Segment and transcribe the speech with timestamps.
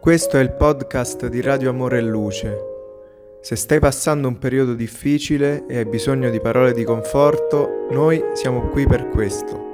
[0.00, 2.58] Questo è il podcast di Radio Amore e Luce.
[3.42, 8.70] Se stai passando un periodo difficile e hai bisogno di parole di conforto, noi siamo
[8.70, 9.68] qui per questo.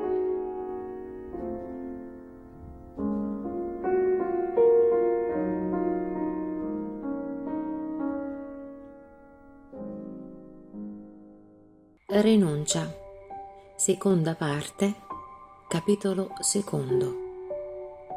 [12.08, 12.92] Rinuncia.
[13.76, 14.92] Seconda parte.
[15.68, 17.14] Capitolo secondo.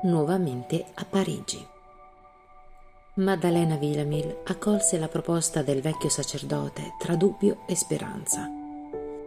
[0.06, 1.78] Nuovamente a Parigi.
[3.20, 8.50] Maddalena Villamil accolse la proposta del vecchio sacerdote tra dubbio e speranza.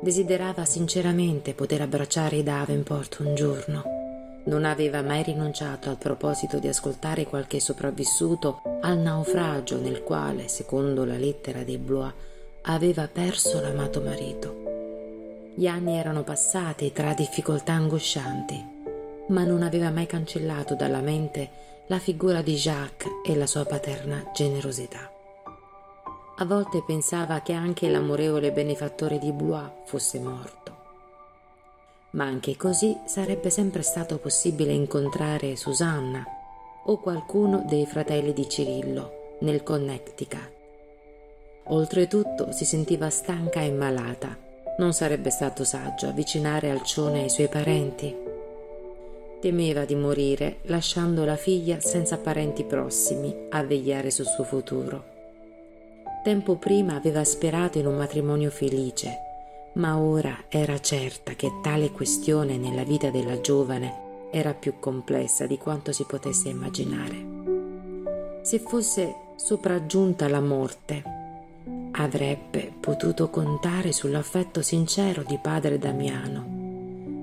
[0.01, 3.83] Desiderava sinceramente poter abbracciare i Davenport un giorno.
[4.45, 11.05] Non aveva mai rinunciato al proposito di ascoltare qualche sopravvissuto al naufragio nel quale, secondo
[11.05, 12.15] la lettera dei Blois,
[12.63, 15.53] aveva perso l'amato marito.
[15.55, 18.71] Gli anni erano passati tra difficoltà angoscianti,
[19.29, 24.31] ma non aveva mai cancellato dalla mente la figura di Jacques e la sua paterna
[24.33, 25.13] generosità.
[26.39, 30.77] A volte pensava che anche l'amorevole benefattore di Blois fosse morto.
[32.13, 36.25] Ma anche così sarebbe sempre stato possibile incontrare Susanna
[36.87, 40.51] o qualcuno dei fratelli di Cirillo nel Connecticut.
[41.65, 44.35] Oltretutto si sentiva stanca e malata.
[44.79, 48.32] Non sarebbe stato saggio avvicinare Alcione ai suoi parenti
[49.43, 55.05] Temeva di morire lasciando la figlia senza parenti prossimi a vegliare sul suo futuro.
[56.23, 59.19] Tempo prima aveva sperato in un matrimonio felice,
[59.73, 65.59] ma ora era certa che tale questione nella vita della giovane era più complessa di
[65.59, 67.27] quanto si potesse immaginare.
[68.43, 71.03] Se fosse sopraggiunta la morte,
[71.91, 76.52] avrebbe potuto contare sull'affetto sincero di padre Damiano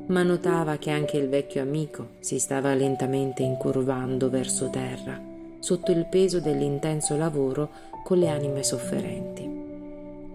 [0.10, 5.20] ma notava che anche il vecchio amico si stava lentamente incurvando verso terra,
[5.60, 7.70] sotto il peso dell'intenso lavoro
[8.04, 9.48] con le anime sofferenti.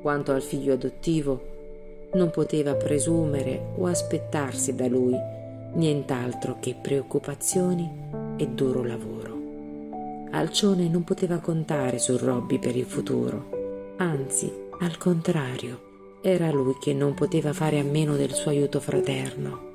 [0.01, 1.53] Quanto al figlio adottivo,
[2.13, 5.17] non poteva presumere o aspettarsi da lui
[5.73, 7.91] nient'altro che preoccupazioni
[8.37, 9.33] e duro lavoro.
[10.31, 15.94] Alcione non poteva contare su Robby per il futuro, anzi, al contrario,
[16.27, 19.73] era lui che non poteva fare a meno del suo aiuto fraterno.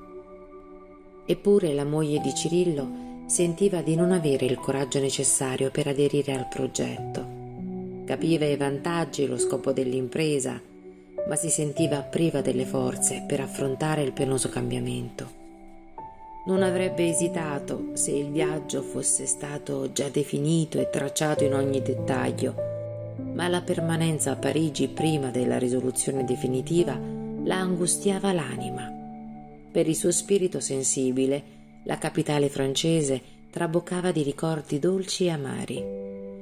[1.28, 6.48] Eppure la moglie di Cirillo sentiva di non avere il coraggio necessario per aderire al
[6.48, 7.24] progetto.
[8.04, 10.60] Capiva i vantaggi e lo scopo dell'impresa,
[11.28, 15.38] ma si sentiva priva delle forze per affrontare il penoso cambiamento.
[16.48, 22.69] Non avrebbe esitato se il viaggio fosse stato già definito e tracciato in ogni dettaglio
[23.34, 27.00] ma la permanenza a Parigi prima della risoluzione definitiva
[27.44, 28.91] la angustiava l'anima.
[29.72, 31.44] Per il suo spirito sensibile,
[31.84, 35.84] la capitale francese traboccava di ricordi dolci e amari.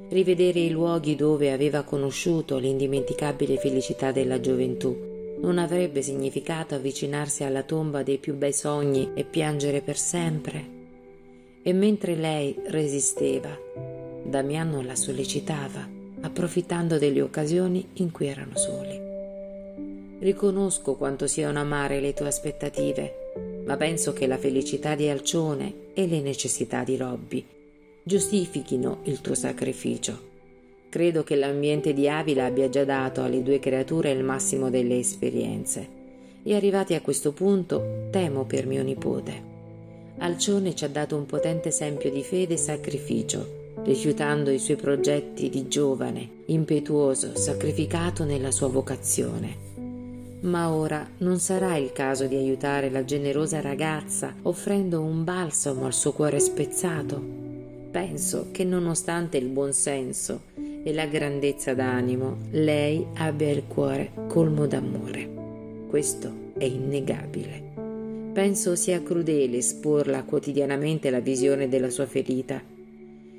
[0.08, 7.62] Rivedere i luoghi dove aveva conosciuto l'indimenticabile felicità della gioventù non avrebbe significato avvicinarsi alla
[7.62, 10.76] tomba dei più bei sogni e piangere per sempre.
[11.62, 13.56] E mentre lei resisteva,
[14.24, 19.00] Damiano la sollecitava approfittando delle occasioni in cui erano soli.
[20.20, 26.06] Riconosco quanto siano amare le tue aspettative, ma penso che la felicità di Alcione e
[26.06, 27.46] le necessità di Robby
[28.08, 30.26] giustifichino il tuo sacrificio.
[30.88, 35.96] Credo che l'ambiente di Avila abbia già dato alle due creature il massimo delle esperienze
[36.42, 39.56] e arrivati a questo punto temo per mio nipote.
[40.18, 45.48] Alcione ci ha dato un potente esempio di fede e sacrificio rifiutando i suoi progetti
[45.48, 49.66] di giovane, impetuoso, sacrificato nella sua vocazione.
[50.40, 55.92] Ma ora non sarà il caso di aiutare la generosa ragazza offrendo un balsamo al
[55.92, 57.20] suo cuore spezzato.
[57.90, 64.66] Penso che nonostante il buon senso e la grandezza d'animo, lei abbia il cuore colmo
[64.66, 65.28] d'amore.
[65.88, 67.66] Questo è innegabile.
[68.32, 72.76] Penso sia crudele esporla quotidianamente la visione della sua ferita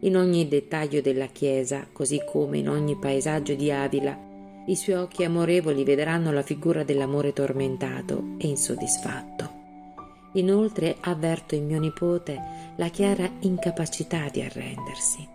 [0.02, 4.18] in ogni dettaglio della chiesa, così come in ogni paesaggio di Avila,
[4.68, 9.58] i suoi occhi amorevoli vedranno la figura dell'amore tormentato e insoddisfatto.
[10.34, 12.40] Inoltre avverto in mio nipote
[12.76, 15.28] la chiara incapacità di arrendersi.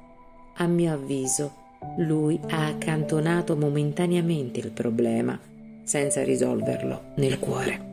[0.55, 1.63] A mio avviso,
[1.99, 5.39] lui ha accantonato momentaneamente il problema,
[5.83, 7.93] senza risolverlo nel cuore.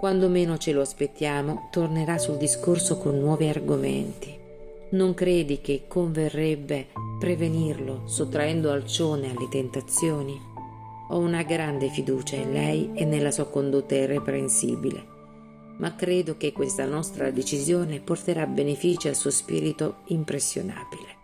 [0.00, 4.37] Quando meno ce lo aspettiamo, tornerà sul discorso con nuovi argomenti
[4.90, 6.88] non credi che converrebbe
[7.18, 10.40] prevenirlo sottraendo Alcione alle tentazioni?
[11.10, 15.16] Ho una grande fiducia in lei e nella sua condotta irreprensibile.
[15.78, 21.16] ma credo che questa nostra decisione porterà benefici al suo spirito impressionabile.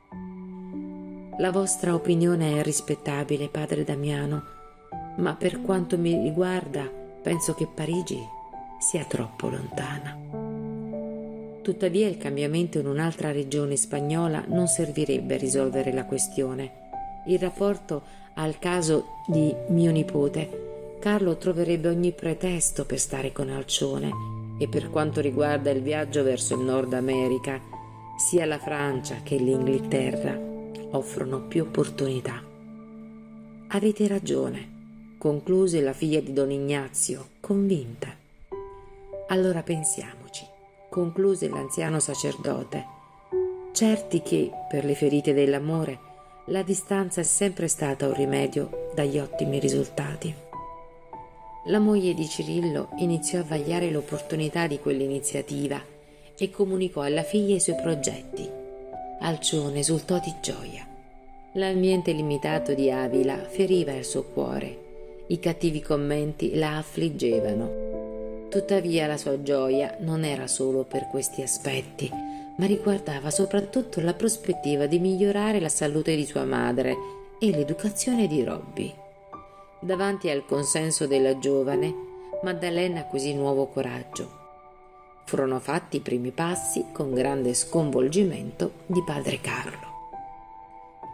[1.38, 4.42] La vostra opinione è rispettabile, padre Damiano,
[5.16, 6.88] ma per quanto mi riguarda
[7.22, 8.18] penso che Parigi
[8.78, 10.43] sia troppo lontana.
[11.64, 16.90] Tuttavia il cambiamento in un'altra regione spagnola non servirebbe a risolvere la questione.
[17.26, 18.02] Il rapporto
[18.34, 24.10] al caso di mio nipote, Carlo troverebbe ogni pretesto per stare con Alcione
[24.58, 27.58] e per quanto riguarda il viaggio verso il Nord America,
[28.18, 30.38] sia la Francia che l'Inghilterra
[30.90, 32.42] offrono più opportunità.
[33.68, 38.14] Avete ragione, concluse la figlia di don Ignazio, convinta.
[39.28, 40.23] Allora pensiamoci,
[40.94, 42.86] concluse l'anziano sacerdote,
[43.72, 45.98] certi che, per le ferite dell'amore,
[46.46, 50.32] la distanza è sempre stata un rimedio dagli ottimi risultati.
[51.66, 55.82] La moglie di Cirillo iniziò a vagliare l'opportunità di quell'iniziativa
[56.38, 58.48] e comunicò alla figlia i suoi progetti.
[59.18, 60.86] Alcione esultò di gioia.
[61.54, 65.24] L'ambiente limitato di Avila feriva il suo cuore.
[65.26, 67.93] I cattivi commenti la affliggevano.
[68.54, 72.08] Tuttavia la sua gioia non era solo per questi aspetti,
[72.56, 76.96] ma riguardava soprattutto la prospettiva di migliorare la salute di sua madre
[77.40, 78.94] e l'educazione di Robby.
[79.80, 81.92] Davanti al consenso della giovane,
[82.44, 84.30] Maddalena acquisì nuovo coraggio.
[85.24, 89.88] Furono fatti i primi passi con grande sconvolgimento di padre Carlo.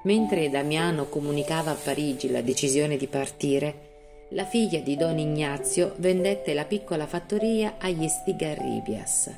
[0.02, 3.89] Mentre Damiano comunicava a Parigi la decisione di partire,
[4.32, 9.30] la figlia di don Ignazio vendette la piccola fattoria agli Stigarribias.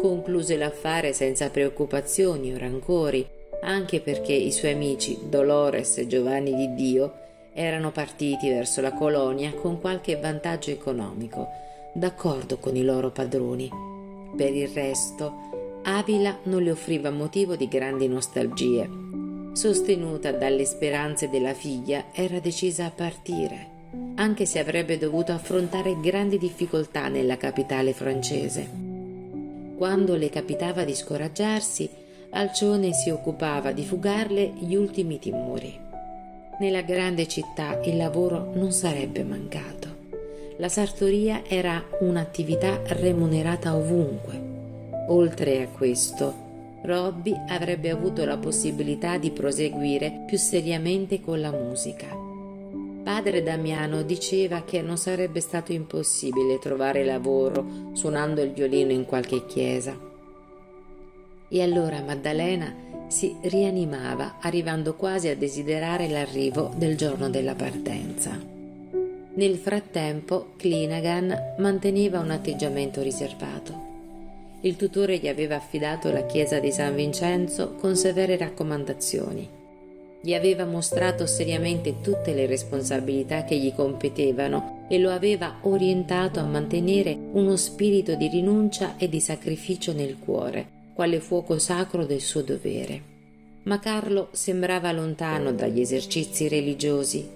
[0.00, 3.26] Concluse l'affare senza preoccupazioni o rancori,
[3.62, 7.12] anche perché i suoi amici Dolores e Giovanni di Dio
[7.52, 11.48] erano partiti verso la colonia con qualche vantaggio economico,
[11.92, 13.68] d'accordo con i loro padroni.
[14.34, 18.88] Per il resto, Avila non le offriva motivo di grandi nostalgie.
[19.52, 23.72] Sostenuta dalle speranze della figlia, era decisa a partire,
[24.16, 28.68] anche se avrebbe dovuto affrontare grandi difficoltà nella capitale francese.
[29.76, 31.88] Quando le capitava di scoraggiarsi,
[32.36, 35.78] Alcione si occupava di fugarle gli ultimi timori.
[36.58, 40.02] Nella grande città il lavoro non sarebbe mancato.
[40.56, 44.40] La sartoria era un'attività remunerata ovunque.
[45.08, 46.34] Oltre a questo,
[46.82, 52.23] Robby avrebbe avuto la possibilità di proseguire più seriamente con la musica.
[53.04, 59.44] Padre Damiano diceva che non sarebbe stato impossibile trovare lavoro suonando il violino in qualche
[59.44, 59.94] chiesa.
[61.46, 62.74] E allora Maddalena
[63.08, 68.40] si rianimava, arrivando quasi a desiderare l'arrivo del giorno della partenza.
[69.34, 73.92] Nel frattempo, Clinagan manteneva un atteggiamento riservato.
[74.62, 79.62] Il tutore gli aveva affidato la chiesa di San Vincenzo con severe raccomandazioni.
[80.24, 86.44] Gli aveva mostrato seriamente tutte le responsabilità che gli competevano e lo aveva orientato a
[86.44, 92.40] mantenere uno spirito di rinuncia e di sacrificio nel cuore, quale fuoco sacro del suo
[92.40, 93.02] dovere.
[93.64, 97.28] Ma Carlo sembrava lontano dagli esercizi religiosi.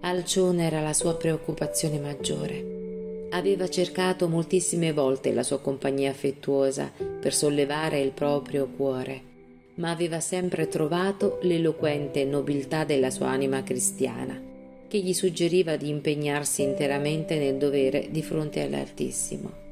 [0.00, 3.26] Alcione era la sua preoccupazione maggiore.
[3.32, 6.90] Aveva cercato moltissime volte la sua compagnia affettuosa
[7.20, 9.31] per sollevare il proprio cuore,
[9.74, 14.40] ma aveva sempre trovato l'eloquente nobiltà della sua anima cristiana,
[14.88, 19.62] che gli suggeriva di impegnarsi interamente nel dovere di fronte all'Altissimo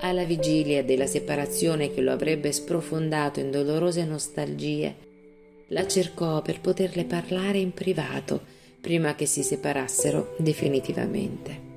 [0.00, 5.08] alla vigilia della separazione che lo avrebbe sprofondato in dolorose nostalgie,
[5.68, 11.68] la cercò per poterle parlare in privato prima che si separassero definitivamente.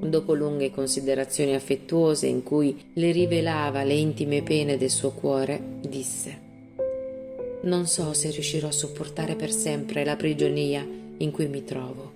[0.00, 6.48] Dopo lunghe considerazioni affettuose in cui le rivelava le intime pene del suo cuore, disse
[7.62, 10.86] Non so se riuscirò a sopportare per sempre la prigionia
[11.18, 12.12] in cui mi trovo.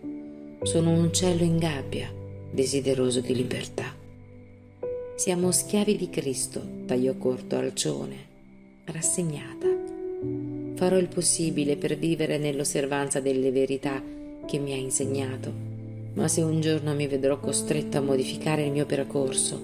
[0.63, 2.11] Sono un uccello in gabbia,
[2.51, 3.95] desideroso di libertà.
[5.17, 8.17] Siamo schiavi di Cristo, tagliò corto Alcione,
[8.87, 9.67] rassegnata.
[10.77, 14.03] Farò il possibile per vivere nell'osservanza delle verità
[14.47, 15.53] che mi ha insegnato,
[16.15, 19.63] ma se un giorno mi vedrò costretto a modificare il mio percorso,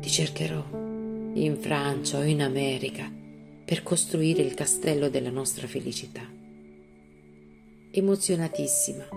[0.00, 0.62] ti cercherò,
[1.34, 3.22] in Francia o in America,
[3.64, 6.22] per costruire il castello della nostra felicità.
[7.90, 9.08] Emozionatissima,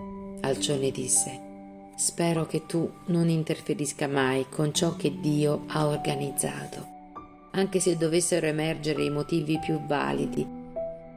[0.41, 1.45] Alcione disse,
[1.97, 6.85] Spero che tu non interferisca mai con ciò che Dio ha organizzato,
[7.51, 10.45] anche se dovessero emergere i motivi più validi,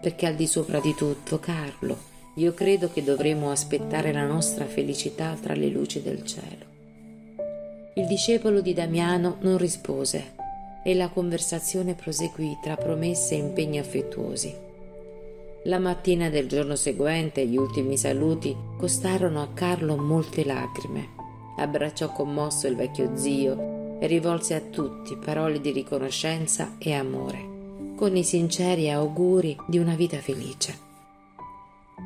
[0.01, 1.99] perché al di sopra di tutto, Carlo,
[2.37, 6.65] io credo che dovremo aspettare la nostra felicità tra le luci del cielo.
[7.97, 10.39] Il discepolo di Damiano non rispose
[10.83, 14.69] e la conversazione proseguì tra promesse e impegni affettuosi.
[15.65, 21.09] La mattina del giorno seguente gli ultimi saluti costarono a Carlo molte lacrime.
[21.59, 28.17] Abbracciò commosso il vecchio zio e rivolse a tutti parole di riconoscenza e amore, con
[28.17, 30.89] i sinceri auguri di una vita felice.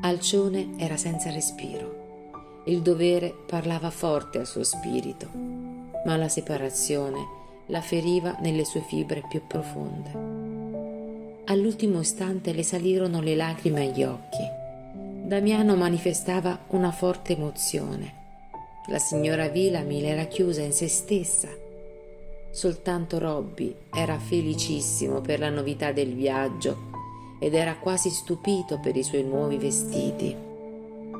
[0.01, 2.03] Alcione era senza respiro.
[2.65, 5.29] Il dovere parlava forte al suo spirito,
[6.03, 11.43] ma la separazione la feriva nelle sue fibre più profonde.
[11.45, 14.43] All'ultimo istante le salirono le lacrime agli occhi.
[15.23, 18.23] Damiano manifestava una forte emozione.
[18.87, 21.49] La signora Vilami era chiusa in se stessa.
[22.51, 26.93] Soltanto Robby era felicissimo per la novità del viaggio
[27.39, 30.35] ed era quasi stupito per i suoi nuovi vestiti.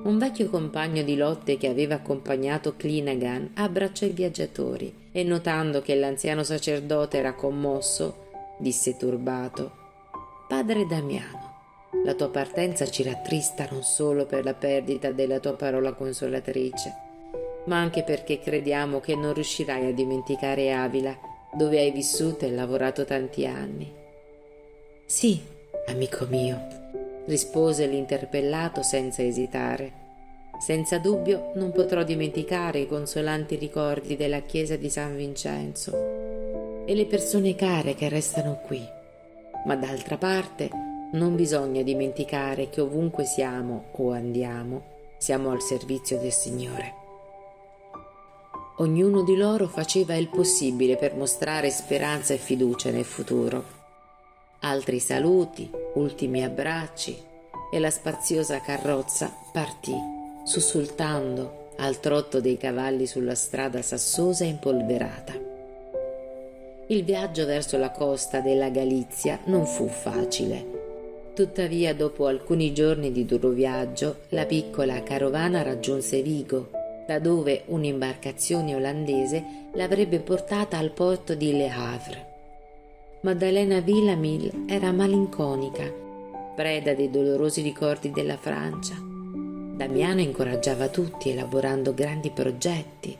[0.03, 5.95] Un vecchio compagno di lotte che aveva accompagnato Clinagan abbracciò i viaggiatori e notando che
[5.95, 9.71] l'anziano sacerdote era commosso, disse turbato
[10.45, 11.53] Padre Damiano,
[12.03, 16.93] la tua partenza ci rattrista non solo per la perdita della tua parola consolatrice,
[17.67, 21.17] ma anche perché crediamo che non riuscirai a dimenticare Avila,
[21.53, 23.89] dove hai vissuto e lavorato tanti anni.
[25.05, 25.41] Sì,
[25.87, 26.59] amico mio,
[27.27, 30.04] rispose l'interpellato senza esitare.
[30.59, 37.05] Senza dubbio non potrò dimenticare i consolanti ricordi della chiesa di San Vincenzo e le
[37.05, 38.83] persone care che restano qui.
[39.65, 40.69] Ma d'altra parte
[41.13, 44.83] non bisogna dimenticare che ovunque siamo o andiamo,
[45.17, 46.93] siamo al servizio del Signore.
[48.77, 53.75] Ognuno di loro faceva il possibile per mostrare speranza e fiducia nel futuro
[54.65, 57.15] altri saluti, ultimi abbracci
[57.71, 59.93] e la spaziosa carrozza partì,
[60.45, 65.33] sussultando al trotto dei cavalli sulla strada sassosa e impolverata.
[66.87, 70.83] Il viaggio verso la costa della Galizia non fu facile.
[71.33, 76.69] Tuttavia, dopo alcuni giorni di duro viaggio, la piccola carovana raggiunse Vigo,
[77.07, 82.25] da dove un'imbarcazione olandese l'avrebbe portata al porto di Le Havre.
[83.21, 85.91] Maddalena Villamil era malinconica,
[86.55, 89.14] preda dei dolorosi ricordi della Francia.
[89.75, 93.13] Damiano incoraggiava tutti elaborando grandi progetti.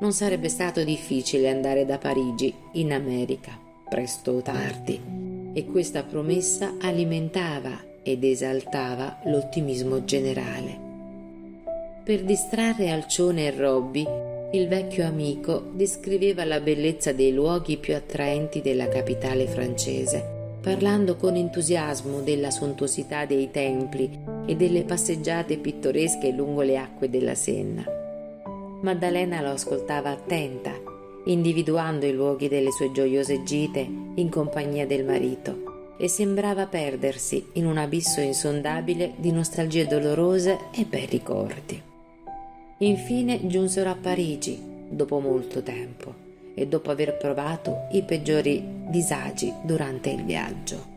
[0.00, 5.00] Non sarebbe stato difficile andare da Parigi in America, presto o tardi,
[5.54, 10.78] e questa promessa alimentava ed esaltava l'ottimismo generale.
[12.04, 14.06] Per distrarre Alcione e Robby,
[14.52, 21.36] il vecchio amico descriveva la bellezza dei luoghi più attraenti della capitale francese, parlando con
[21.36, 24.10] entusiasmo della sontuosità dei templi
[24.46, 27.84] e delle passeggiate pittoresche lungo le acque della Senna.
[28.80, 30.72] Maddalena lo ascoltava attenta,
[31.24, 33.80] individuando i luoghi delle sue gioiose gite
[34.14, 40.84] in compagnia del marito, e sembrava perdersi in un abisso insondabile di nostalgie dolorose e
[40.84, 41.82] bei ricordi.
[42.78, 44.56] Infine giunsero a Parigi,
[44.88, 46.26] dopo molto tempo,
[46.58, 50.96] e dopo aver provato i peggiori disagi durante il viaggio.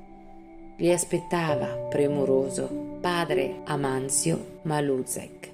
[0.78, 5.50] Li aspettava, premuroso, padre Amanzio Maluzek,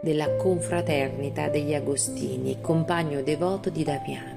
[0.00, 4.36] della confraternita degli Agostini, compagno devoto di Damiano.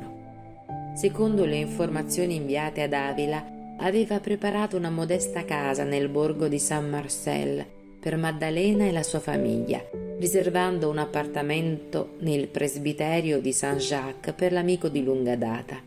[0.95, 3.45] Secondo le informazioni inviate ad Avila,
[3.77, 7.63] aveva preparato una modesta casa nel borgo di San Marcel
[7.99, 9.79] per Maddalena e la sua famiglia,
[10.21, 15.81] riservando un appartamento nel presbiterio di Saint-Jacques per l'amico di lunga data.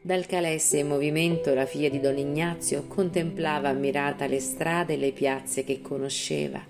[0.00, 5.12] Dal calesse in movimento la figlia di Don Ignazio contemplava ammirata le strade e le
[5.12, 6.64] piazze che conosceva.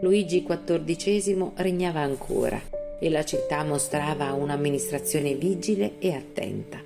[0.00, 2.60] Luigi XIV regnava ancora
[2.98, 6.82] e la città mostrava un'amministrazione vigile e attenta.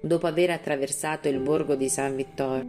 [0.00, 2.64] Dopo aver attraversato il borgo di Saint Victor,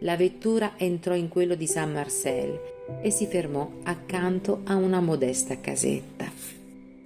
[0.00, 5.60] la vettura entrò in quello di San Marcel e si fermò accanto a una modesta
[5.60, 6.30] casetta.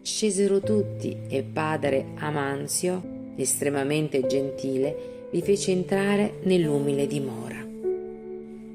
[0.03, 3.03] Scesero tutti e padre Amanzio,
[3.37, 7.65] estremamente gentile, li fece entrare nell'umile dimora.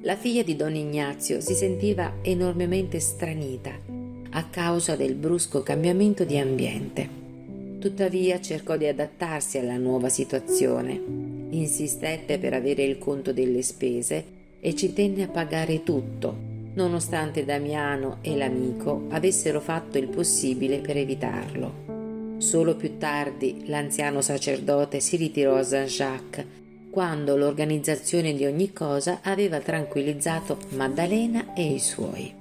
[0.02, 3.72] La figlia di don Ignazio si sentiva enormemente stranita
[4.30, 7.10] a causa del brusco cambiamento di ambiente.
[7.80, 11.00] Tuttavia cercò di adattarsi alla nuova situazione,
[11.50, 14.24] insistette per avere il conto delle spese
[14.60, 16.47] e ci tenne a pagare tutto,
[16.78, 22.38] nonostante Damiano e l'amico avessero fatto il possibile per evitarlo.
[22.38, 26.46] Solo più tardi l'anziano sacerdote si ritirò a Saint-Jacques,
[26.92, 32.34] quando l'organizzazione di ogni cosa aveva tranquillizzato Maddalena e i suoi.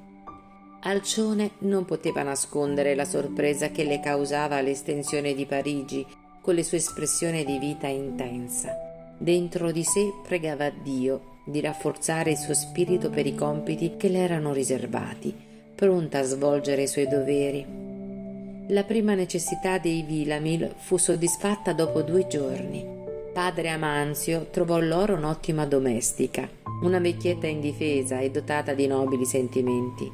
[0.81, 6.07] Alcione non poteva nascondere la sorpresa che le causava l'estensione di Parigi
[6.43, 8.75] con le sue espressioni di vita intensa.
[9.19, 14.19] Dentro di sé pregava Dio di rafforzare il suo spirito per i compiti che le
[14.19, 15.33] erano riservati,
[15.75, 17.65] pronta a svolgere i suoi doveri.
[18.69, 22.85] La prima necessità dei Vilamil fu soddisfatta dopo due giorni.
[23.33, 26.49] Padre Amanzio trovò loro un'ottima domestica,
[26.83, 30.11] una vecchietta indifesa e dotata di nobili sentimenti.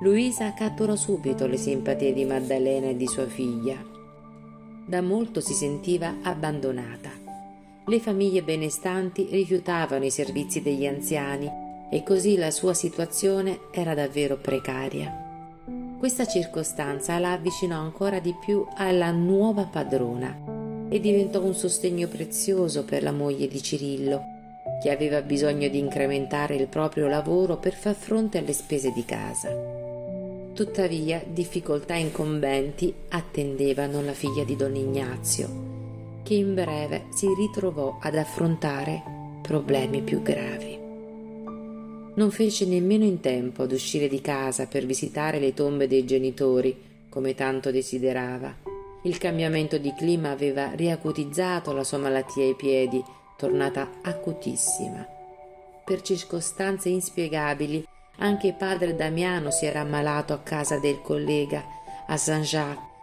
[0.00, 3.76] Luisa catturò subito le simpatie di Maddalena e di sua figlia.
[4.84, 7.25] Da molto si sentiva abbandonata.
[7.88, 11.48] Le famiglie benestanti rifiutavano i servizi degli anziani
[11.88, 15.24] e così la sua situazione era davvero precaria.
[15.96, 20.36] Questa circostanza la avvicinò ancora di più alla nuova padrona
[20.88, 24.20] e diventò un sostegno prezioso per la moglie di Cirillo,
[24.82, 29.50] che aveva bisogno di incrementare il proprio lavoro per far fronte alle spese di casa.
[30.52, 35.75] Tuttavia, difficoltà incombenti attendevano la figlia di don Ignazio,
[36.26, 39.00] che in breve si ritrovò ad affrontare
[39.40, 40.76] problemi più gravi.
[42.14, 47.06] Non fece nemmeno in tempo ad uscire di casa per visitare le tombe dei genitori,
[47.08, 48.52] come tanto desiderava.
[49.02, 53.00] Il cambiamento di clima aveva riacutizzato la sua malattia ai piedi,
[53.36, 55.06] tornata acutissima.
[55.84, 61.64] Per circostanze inspiegabili, anche padre Damiano si era ammalato a casa del collega,
[62.08, 62.94] a Saint-Jacques.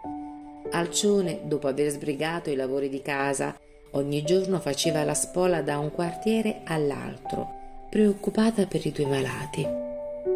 [0.70, 3.58] Alcione, dopo aver sbrigato i lavori di casa,
[3.92, 7.62] ogni giorno faceva la spola da un quartiere all'altro
[7.94, 9.64] preoccupata per i due malati.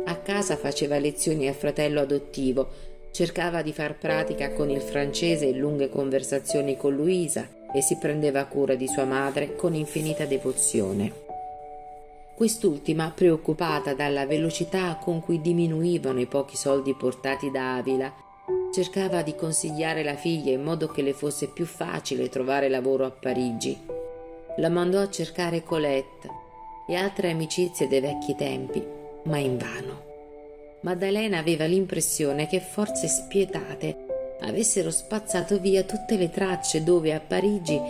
[0.05, 2.69] A casa faceva lezioni al fratello adottivo,
[3.11, 8.45] cercava di far pratica con il francese in lunghe conversazioni con Luisa e si prendeva
[8.45, 11.13] cura di sua madre con infinita devozione.
[12.37, 18.15] Quest'ultima, preoccupata dalla velocità con cui diminuivano i pochi soldi portati da Avila,
[18.73, 23.11] cercava di consigliare la figlia in modo che le fosse più facile trovare lavoro a
[23.11, 23.79] Parigi.
[24.57, 26.47] La mandò a cercare Colette,
[26.89, 28.83] e altre amicizie dei vecchi tempi,
[29.25, 30.07] ma invano.
[30.81, 34.07] Maddalena aveva l'impressione che forze spietate
[34.41, 37.81] avessero spazzato via tutte le tracce dove a Parigi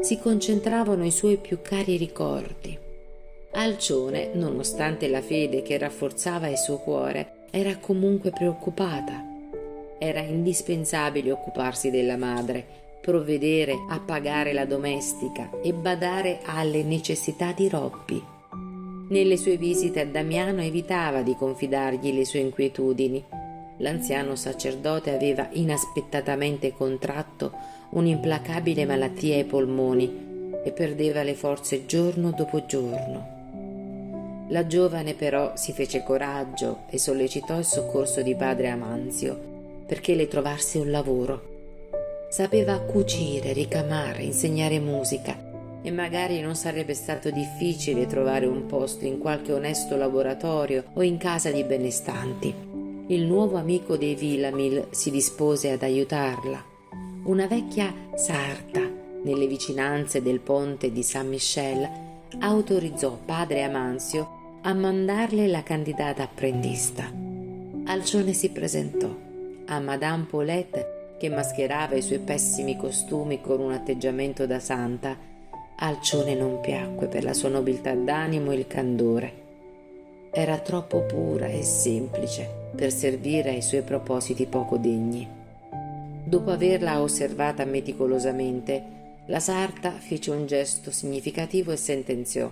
[0.00, 2.78] si concentravano i suoi più cari ricordi.
[3.52, 9.31] Alcione, nonostante la fede che rafforzava il suo cuore, era comunque preoccupata.
[10.04, 12.66] Era indispensabile occuparsi della madre,
[13.00, 18.20] provvedere a pagare la domestica e badare alle necessità di Robby.
[19.10, 23.24] Nelle sue visite a Damiano evitava di confidargli le sue inquietudini.
[23.76, 27.52] L'anziano sacerdote aveva inaspettatamente contratto
[27.90, 34.46] un'implacabile malattia ai polmoni e perdeva le forze giorno dopo giorno.
[34.48, 39.50] La giovane però si fece coraggio e sollecitò il soccorso di padre Amanzio
[39.92, 41.50] perché le trovasse un lavoro.
[42.30, 45.36] Sapeva cucire, ricamare, insegnare musica
[45.82, 51.18] e magari non sarebbe stato difficile trovare un posto in qualche onesto laboratorio o in
[51.18, 52.54] casa di benestanti.
[53.08, 56.64] Il nuovo amico dei Villamil si dispose ad aiutarla.
[57.24, 58.80] Una vecchia sarta
[59.24, 61.86] nelle vicinanze del ponte di San Michel
[62.38, 67.12] autorizzò padre Amanzio a mandarle la candidata apprendista.
[67.84, 69.21] Alcione si presentò
[69.74, 75.30] a Madame Paulette che mascherava i suoi pessimi costumi con un atteggiamento da santa
[75.84, 79.32] Alcione non piacque per la sua nobiltà d'animo e il candore.
[80.30, 85.28] Era troppo pura e semplice per servire ai suoi propositi poco degni.
[86.24, 92.48] Dopo averla osservata meticolosamente, la sarta fece un gesto significativo e sentenziò: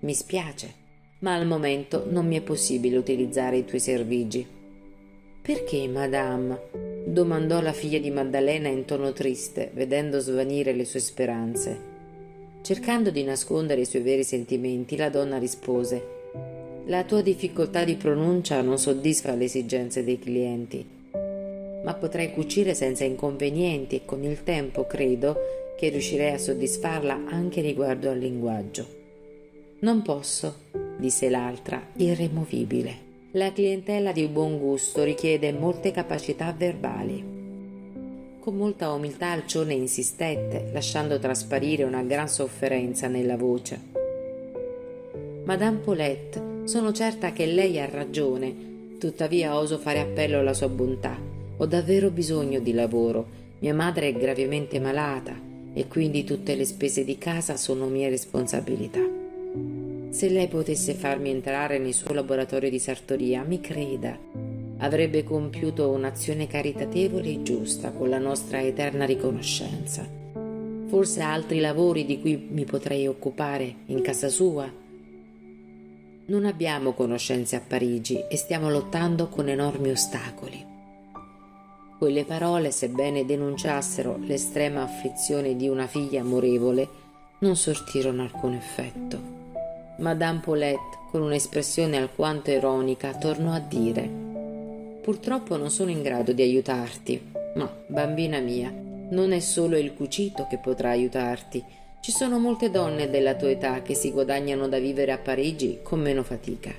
[0.00, 0.74] Mi spiace,
[1.20, 4.46] ma al momento non mi è possibile utilizzare i tuoi servigi.
[5.44, 6.58] Perché, madame?
[7.04, 11.78] domandò la figlia di Maddalena in tono triste, vedendo svanire le sue speranze.
[12.62, 16.02] Cercando di nascondere i suoi veri sentimenti, la donna rispose
[16.86, 20.82] La tua difficoltà di pronuncia non soddisfa le esigenze dei clienti,
[21.84, 25.36] ma potrai cucire senza inconvenienti e con il tempo credo
[25.76, 28.86] che riuscirei a soddisfarla anche riguardo al linguaggio.
[29.80, 30.54] Non posso,
[30.96, 33.12] disse l'altra, irremovibile.
[33.36, 37.20] La clientela di buon gusto richiede molte capacità verbali.
[38.38, 43.80] Con molta umiltà Alcione insistette, lasciando trasparire una gran sofferenza nella voce.
[45.42, 51.18] Madame Paulette, sono certa che lei ha ragione, tuttavia oso fare appello alla sua bontà.
[51.56, 53.26] Ho davvero bisogno di lavoro.
[53.58, 55.34] Mia madre è gravemente malata
[55.72, 59.23] e quindi tutte le spese di casa sono mia responsabilità.
[60.14, 64.16] Se lei potesse farmi entrare nel suo laboratorio di sartoria, mi creda,
[64.78, 70.08] avrebbe compiuto un'azione caritatevole e giusta con la nostra eterna riconoscenza.
[70.86, 74.72] Forse altri lavori di cui mi potrei occupare in casa sua?
[76.26, 80.64] Non abbiamo conoscenze a Parigi e stiamo lottando con enormi ostacoli.
[81.98, 86.88] Quelle parole, sebbene denunciassero l'estrema afflizione di una figlia amorevole,
[87.40, 89.43] non sortirono alcun effetto.
[89.98, 94.22] Madame Paulette, con un'espressione alquanto ironica, tornò a dire
[95.00, 98.72] Purtroppo non sono in grado di aiutarti, ma, bambina mia,
[99.10, 101.62] non è solo il cucito che potrà aiutarti.
[102.00, 106.00] Ci sono molte donne della tua età che si guadagnano da vivere a Parigi con
[106.00, 106.72] meno fatica.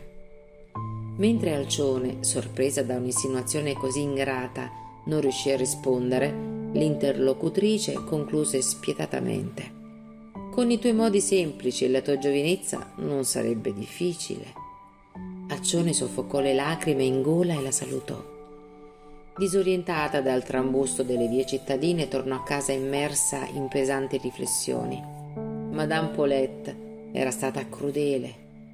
[1.18, 4.70] Mentre Alcione, sorpresa da un'insinuazione così ingrata,
[5.06, 6.34] non riuscì a rispondere,
[6.74, 9.85] l'interlocutrice concluse spietatamente.
[10.56, 14.54] Con i tuoi modi semplici e la tua giovinezza non sarebbe difficile.
[15.50, 18.24] Alcione soffocò le lacrime in gola e la salutò.
[19.38, 25.04] Disorientata dal trambusto delle vie cittadine, tornò a casa immersa in pesanti riflessioni.
[25.72, 28.34] Madame Paulette era stata crudele,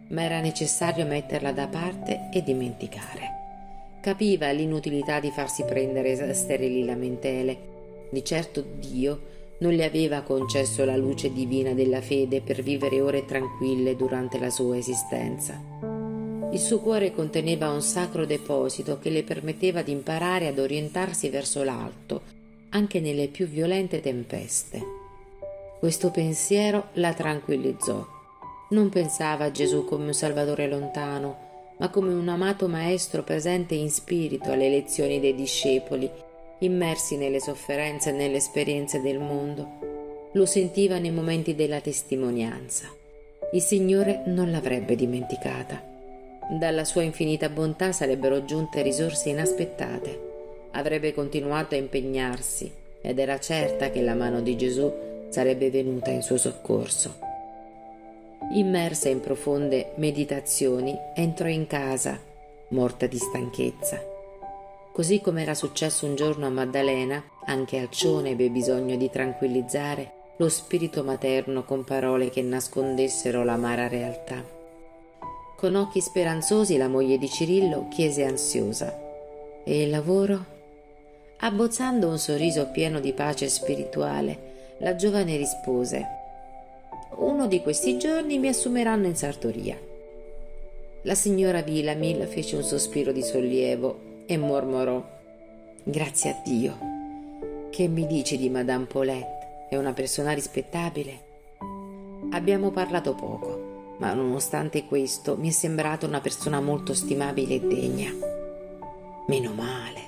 [0.10, 3.98] ma era necessario metterla da parte e dimenticare.
[4.02, 7.70] Capiva l'inutilità di farsi prendere sterili lamentele.
[8.12, 13.26] Di certo Dio non le aveva concesso la luce divina della fede per vivere ore
[13.26, 15.60] tranquille durante la sua esistenza.
[16.52, 21.64] Il suo cuore conteneva un sacro deposito che le permetteva di imparare ad orientarsi verso
[21.64, 22.22] l'alto,
[22.70, 24.82] anche nelle più violente tempeste.
[25.80, 28.06] Questo pensiero la tranquillizzò.
[28.72, 33.90] Non pensava a Gesù come un Salvatore lontano, ma come un amato Maestro presente in
[33.90, 36.10] spirito alle lezioni dei discepoli,
[36.62, 40.30] immersi nelle sofferenze e nelle esperienze del mondo.
[40.34, 42.88] Lo sentiva nei momenti della testimonianza.
[43.54, 45.84] Il Signore non l'avrebbe dimenticata.
[46.58, 50.30] Dalla sua infinita bontà sarebbero giunte risorse inaspettate.
[50.72, 52.72] Avrebbe continuato a impegnarsi
[53.02, 54.92] ed era certa che la mano di Gesù
[55.30, 57.18] sarebbe venuta in suo soccorso.
[58.54, 62.20] Immersa in profonde meditazioni, entrò in casa,
[62.70, 64.11] morta di stanchezza.
[64.92, 70.50] Così come era successo un giorno a Maddalena, anche Alcione ebbe bisogno di tranquillizzare lo
[70.50, 74.44] spirito materno con parole che nascondessero l'amara realtà.
[75.56, 78.94] Con occhi speranzosi la moglie di Cirillo chiese ansiosa:
[79.64, 80.46] E il lavoro?
[81.38, 86.06] Abbozzando un sorriso pieno di pace spirituale, la giovane rispose:
[87.16, 89.80] Uno di questi giorni mi assumeranno in sartoria.
[91.04, 95.04] La signora Vilamil fece un sospiro di sollievo e mormorò:
[95.84, 96.78] Grazie a Dio.
[97.70, 99.68] Che mi dici di Madame Paulette?
[99.70, 101.30] È una persona rispettabile?
[102.32, 108.12] Abbiamo parlato poco ma nonostante questo mi è sembrata una persona molto stimabile e degna.
[109.28, 110.00] Meno male,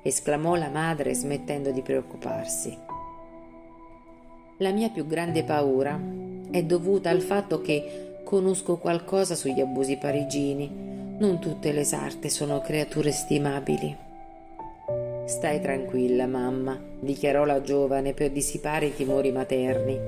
[0.00, 2.74] esclamò la madre smettendo di preoccuparsi.
[4.58, 6.00] La mia più grande paura
[6.50, 10.97] è dovuta al fatto che conosco qualcosa sugli abusi parigini.
[11.18, 13.96] Non tutte le sarte sono creature stimabili.
[15.24, 19.98] Stai tranquilla, mamma, dichiarò la giovane per dissipare i timori materni.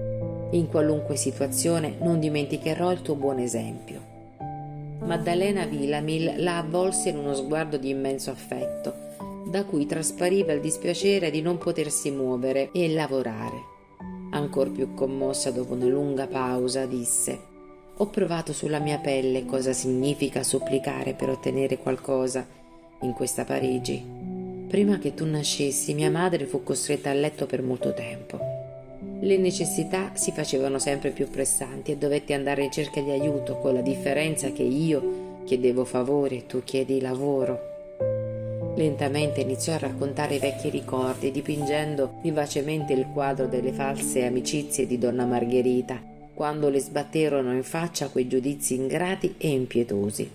[0.57, 4.01] In qualunque situazione non dimenticherò il tuo buon esempio.
[5.01, 8.94] Maddalena Villamil la avvolse in uno sguardo di immenso affetto,
[9.51, 13.57] da cui traspariva il dispiacere di non potersi muovere e lavorare.
[14.31, 17.50] Ancor più commossa dopo una lunga pausa, disse
[18.01, 22.47] Ho provato sulla mia pelle cosa significa supplicare per ottenere qualcosa
[23.03, 24.03] in questa Parigi.
[24.69, 28.39] Prima che tu nascessi, mia madre fu costretta a letto per molto tempo.
[29.21, 33.75] Le necessità si facevano sempre più pressanti e dovetti andare in cerca di aiuto, con
[33.75, 37.59] la differenza che io chiedevo favore e tu chiedi lavoro.
[38.77, 44.97] Lentamente iniziò a raccontare i vecchi ricordi, dipingendo vivacemente il quadro delle false amicizie di
[44.97, 46.01] donna Margherita,
[46.40, 50.31] quando le sbatterono in faccia quei giudizi ingrati e impietosi.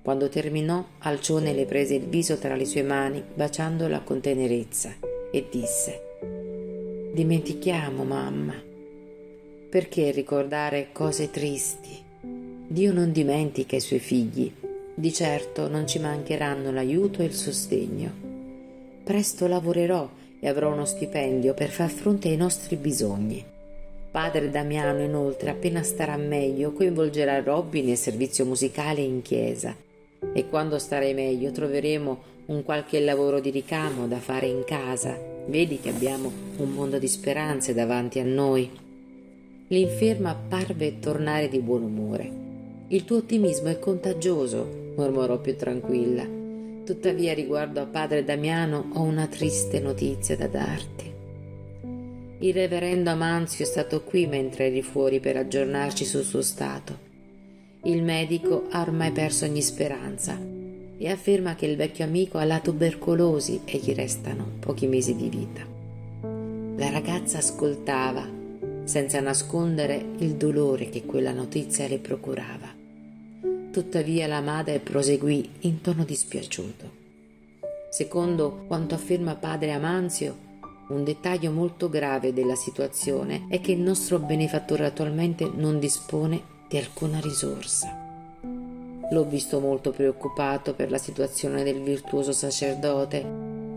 [0.00, 4.94] Quando terminò, Alcione le prese il viso tra le sue mani, baciandola con tenerezza,
[5.32, 8.54] e disse Dimentichiamo, mamma.
[9.68, 12.00] Perché ricordare cose tristi?
[12.68, 14.48] Dio non dimentica i suoi figli.
[14.94, 18.12] Di certo non ci mancheranno l'aiuto e il sostegno.
[19.02, 23.51] Presto lavorerò e avrò uno stipendio per far fronte ai nostri bisogni.
[24.12, 29.74] Padre Damiano, inoltre, appena starà meglio, coinvolgerà Robby nel servizio musicale in chiesa.
[30.32, 35.80] E quando starai meglio troveremo un qualche lavoro di ricamo da fare in casa Vedi
[35.80, 38.70] che abbiamo un mondo di speranze davanti a noi.
[39.68, 42.30] L'inferma parve tornare di buon umore.
[42.88, 46.24] Il tuo ottimismo è contagioso, mormorò più tranquilla.
[46.84, 51.11] Tuttavia, riguardo a padre Damiano, ho una triste notizia da darti.
[52.42, 57.10] Il reverendo Amanzio è stato qui mentre eri fuori per aggiornarci sul suo stato.
[57.84, 60.36] Il medico ha ormai perso ogni speranza
[60.98, 65.28] e afferma che il vecchio amico ha la tubercolosi e gli restano pochi mesi di
[65.28, 65.64] vita.
[66.78, 68.28] La ragazza ascoltava,
[68.82, 72.74] senza nascondere il dolore che quella notizia le procurava.
[73.70, 76.90] Tuttavia la madre proseguì in tono dispiaciuto.
[77.88, 80.50] Secondo quanto afferma padre Amanzio,
[80.92, 86.76] un dettaglio molto grave della situazione è che il nostro benefattore attualmente non dispone di
[86.76, 87.98] alcuna risorsa.
[89.10, 93.24] L'ho visto molto preoccupato per la situazione del virtuoso sacerdote,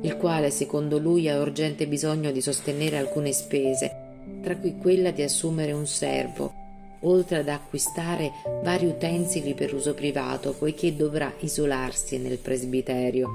[0.01, 4.04] il quale secondo lui ha urgente bisogno di sostenere alcune spese,
[4.41, 6.54] tra cui quella di assumere un servo,
[7.01, 8.32] oltre ad acquistare
[8.63, 13.30] vari utensili per uso privato, poiché dovrà isolarsi nel presbiterio,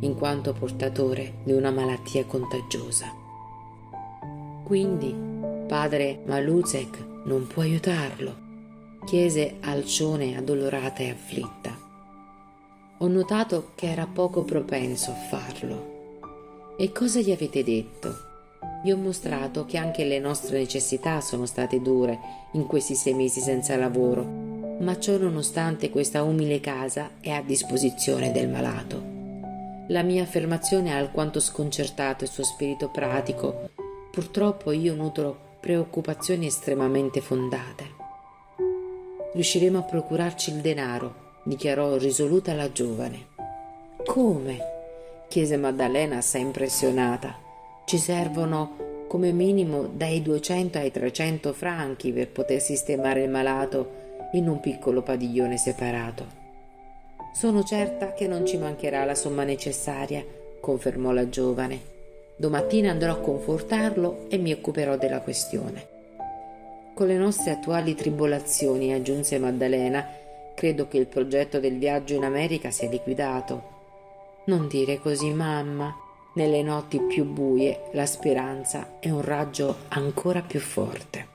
[0.00, 3.21] in quanto portatore di una malattia contagiosa.
[4.64, 5.14] Quindi
[5.66, 8.34] padre Maluzek non può aiutarlo,
[9.04, 11.76] chiese Alcione addolorata e afflitta.
[12.98, 16.74] Ho notato che era poco propenso a farlo.
[16.78, 18.30] E cosa gli avete detto?
[18.84, 22.18] Gli ho mostrato che anche le nostre necessità sono state dure
[22.52, 24.24] in questi sei mesi senza lavoro,
[24.78, 29.02] ma ciò nonostante questa umile casa è a disposizione del malato.
[29.88, 33.70] La mia affermazione ha alquanto sconcertato il suo spirito pratico
[34.12, 37.90] Purtroppo io nutro preoccupazioni estremamente fondate.
[39.32, 43.28] Riusciremo a procurarci il denaro, dichiarò risoluta la giovane.
[44.04, 44.58] Come?
[45.28, 47.38] chiese Maddalena assai impressionata.
[47.86, 54.46] Ci servono come minimo dai 200 ai 300 franchi per poter sistemare il malato in
[54.46, 56.26] un piccolo padiglione separato.
[57.32, 60.22] Sono certa che non ci mancherà la somma necessaria,
[60.60, 61.91] confermò la giovane.
[62.36, 65.88] Domattina andrò a confortarlo e mi occuperò della questione.
[66.94, 70.06] Con le nostre attuali tribolazioni, aggiunse Maddalena,
[70.54, 73.70] credo che il progetto del viaggio in America sia liquidato.
[74.44, 75.94] Non dire così, mamma.
[76.34, 81.28] Nelle notti più buie la speranza è un raggio ancora più forte.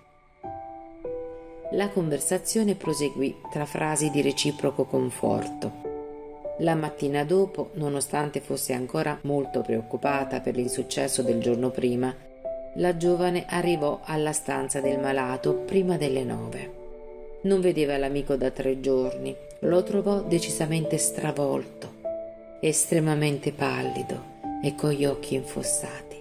[1.71, 5.86] La conversazione proseguì tra frasi di reciproco conforto.
[6.61, 12.15] La mattina dopo, nonostante fosse ancora molto preoccupata per l'insuccesso del giorno prima,
[12.75, 16.71] la giovane arrivò alla stanza del malato prima delle nove.
[17.41, 21.93] Non vedeva l'amico da tre giorni, lo trovò decisamente stravolto,
[22.59, 26.15] estremamente pallido e con gli occhi infossati.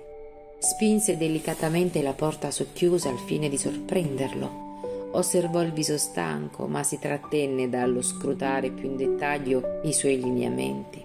[0.58, 4.65] Spinse delicatamente la porta socchiusa al fine di sorprenderlo
[5.12, 11.04] Osservò il viso stanco, ma si trattenne dallo scrutare più in dettaglio i suoi lineamenti.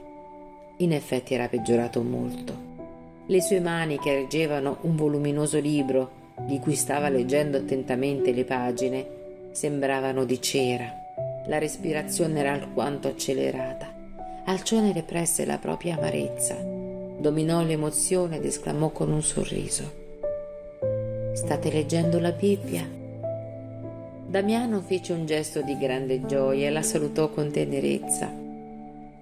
[0.78, 2.70] In effetti era peggiorato molto.
[3.28, 9.08] Le sue mani, che reggevano un voluminoso libro di cui stava leggendo attentamente le pagine,
[9.52, 10.92] sembravano di cera.
[11.48, 13.94] La respirazione era alquanto accelerata.
[14.46, 19.92] Alcione represse la propria amarezza, dominò l'emozione ed esclamò con un sorriso:
[21.34, 23.00] State leggendo la Bibbia?
[24.32, 28.32] Damiano fece un gesto di grande gioia e la salutò con tenerezza.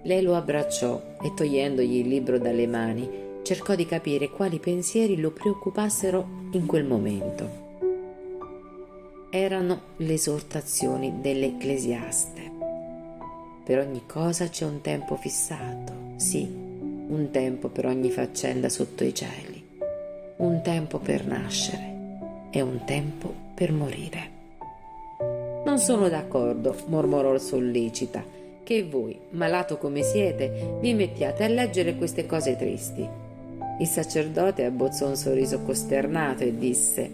[0.04, 3.10] Lei lo abbracciò e togliendogli il libro dalle mani
[3.42, 7.50] cercò di capire quali pensieri lo preoccupassero in quel momento.
[9.32, 12.52] Erano le esortazioni dell'ecclesiaste.
[13.64, 19.16] Per ogni cosa c'è un tempo fissato, sì, un tempo per ogni faccenda sotto i
[19.16, 19.70] cieli,
[20.36, 21.98] un tempo per nascere
[22.52, 24.38] e un tempo per morire.
[25.70, 28.26] Non sono d'accordo, mormorò sollecita,
[28.64, 33.08] che voi, malato come siete, vi mettiate a leggere queste cose tristi.
[33.80, 37.12] Il sacerdote abbozzò un sorriso costernato e disse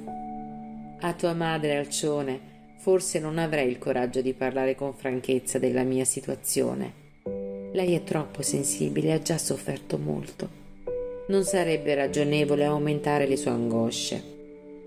[1.01, 2.39] A tua madre, Alcione,
[2.77, 6.93] forse non avrei il coraggio di parlare con franchezza della mia situazione.
[7.73, 10.47] Lei è troppo sensibile e ha già sofferto molto.
[11.27, 14.34] Non sarebbe ragionevole aumentare le sue angosce.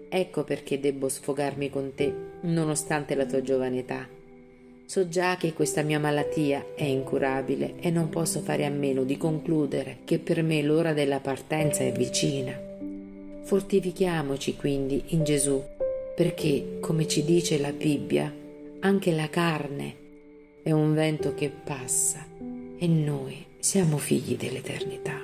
[0.09, 4.09] Ecco perché debbo sfogarmi con te, nonostante la tua giovane età.
[4.87, 9.19] So già che questa mia malattia è incurabile e non posso fare a meno di
[9.19, 12.59] concludere che per me l'ora della partenza è vicina.
[13.43, 15.63] Fortifichiamoci quindi in Gesù,
[16.17, 18.33] perché, come ci dice la Bibbia,
[18.81, 19.95] anche la carne
[20.63, 22.25] è un vento che passa
[22.79, 25.21] e noi siamo figli dell'eternità.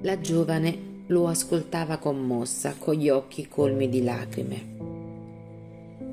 [0.00, 4.76] La giovane lo ascoltava commossa, con gli occhi colmi di lacrime.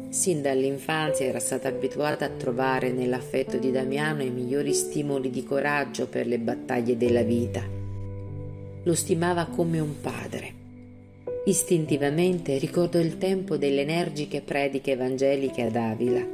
[0.10, 6.08] Sin dall'infanzia era stata abituata a trovare nell'affetto di Damiano i migliori stimoli di coraggio
[6.08, 7.62] per le battaglie della vita.
[8.84, 10.54] Lo stimava come un padre.
[11.46, 16.26] Istintivamente ricordo il tempo delle energiche prediche evangeliche ad Avila.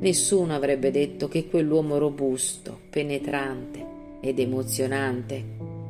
[0.00, 3.84] Nessuno avrebbe detto che quell'uomo robusto, penetrante
[4.20, 5.42] ed emozionante,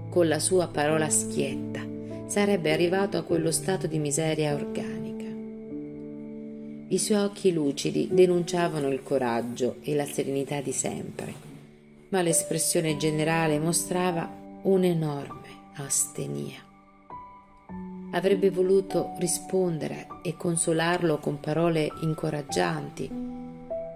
[0.09, 1.68] con la sua parola schietta,
[2.29, 5.25] sarebbe arrivato a quello stato di miseria organica.
[6.91, 11.35] I suoi occhi lucidi denunciavano il coraggio e la serenità di sempre,
[12.11, 14.31] ma l'espressione generale mostrava
[14.63, 16.67] un'enorme astenia.
[18.13, 23.11] Avrebbe voluto rispondere e consolarlo con parole incoraggianti,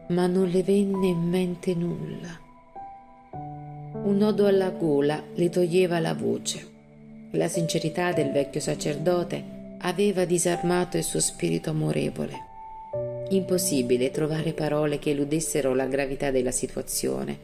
[0.09, 2.40] ma non le venne in mente nulla.
[4.05, 6.71] Un nodo alla gola le toglieva la voce.
[7.35, 9.42] La sincerità del vecchio sacerdote
[9.79, 12.51] aveva disarmato il suo spirito amorevole.
[13.31, 17.38] Impossibile trovare parole che eludessero la gravità della situazione,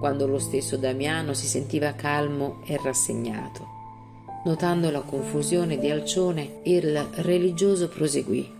[0.00, 3.74] quando lo stesso Damiano si sentiva calmo e rassegnato.
[4.46, 8.50] Notando la confusione di Alcione, il religioso proseguì.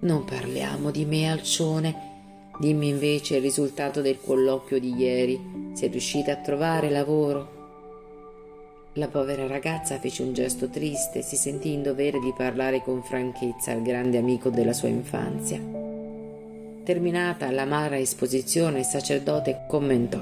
[0.00, 2.10] Non parliamo di me, Alcione.
[2.60, 5.72] Dimmi invece il risultato del colloquio di ieri.
[5.72, 7.61] Sei riuscita a trovare lavoro?
[8.96, 13.72] La povera ragazza fece un gesto triste, si sentì in dovere di parlare con franchezza
[13.72, 15.58] al grande amico della sua infanzia.
[16.84, 20.20] Terminata l'amara esposizione, il sacerdote commentò.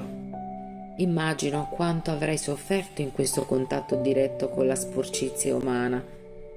[0.95, 6.01] Immagino quanto avrei sofferto in questo contatto diretto con la sporcizia umana,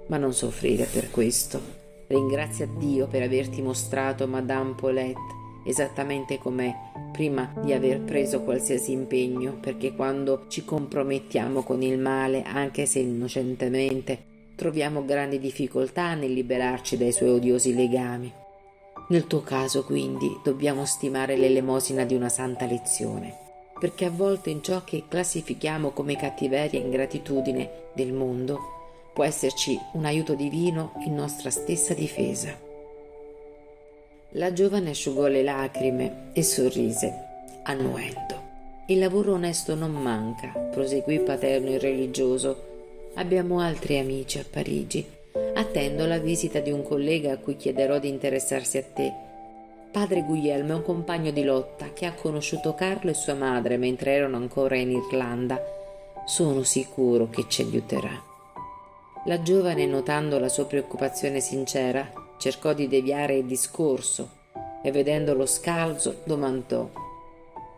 [0.06, 1.60] ma non soffrire per questo.
[2.06, 6.72] Ringrazia Dio per averti mostrato Madame Paulette esattamente com'è
[7.12, 13.00] prima di aver preso qualsiasi impegno, perché quando ci compromettiamo con il male, anche se
[13.00, 18.32] innocentemente, troviamo grandi difficoltà nel liberarci dai suoi odiosi legami.
[19.08, 23.42] Nel tuo caso, quindi, dobbiamo stimare l'elemosina di una santa lezione
[23.78, 29.78] perché a volte in ciò che classifichiamo come cattiveria e ingratitudine del mondo può esserci
[29.92, 32.63] un aiuto divino in nostra stessa difesa.
[34.34, 37.12] La giovane asciugò le lacrime e sorrise,
[37.64, 38.42] annuendo.
[38.86, 43.12] Il lavoro onesto non manca, proseguì paterno il religioso.
[43.14, 45.04] Abbiamo altri amici a Parigi.
[45.54, 49.24] Attendo la visita di un collega a cui chiederò di interessarsi a te
[49.94, 54.10] Padre Guglielmo è un compagno di lotta che ha conosciuto Carlo e sua madre mentre
[54.10, 55.56] erano ancora in Irlanda.
[56.24, 58.20] Sono sicuro che ci aiuterà.
[59.26, 62.10] La giovane, notando la sua preoccupazione sincera,
[62.44, 64.28] cercò di deviare il discorso
[64.82, 66.86] e vedendolo scalzo domandò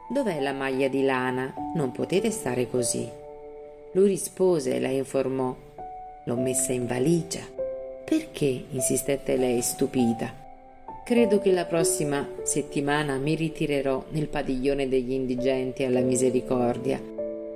[0.09, 1.55] Dov'è la maglia di lana?
[1.77, 3.09] Non potete stare così.
[3.93, 5.55] Lui rispose e la informò
[6.25, 7.43] L'ho messa in valigia.
[8.05, 8.65] Perché?
[8.71, 10.35] insistette lei stupita.
[11.05, 17.01] Credo che la prossima settimana mi ritirerò nel padiglione degli indigenti alla misericordia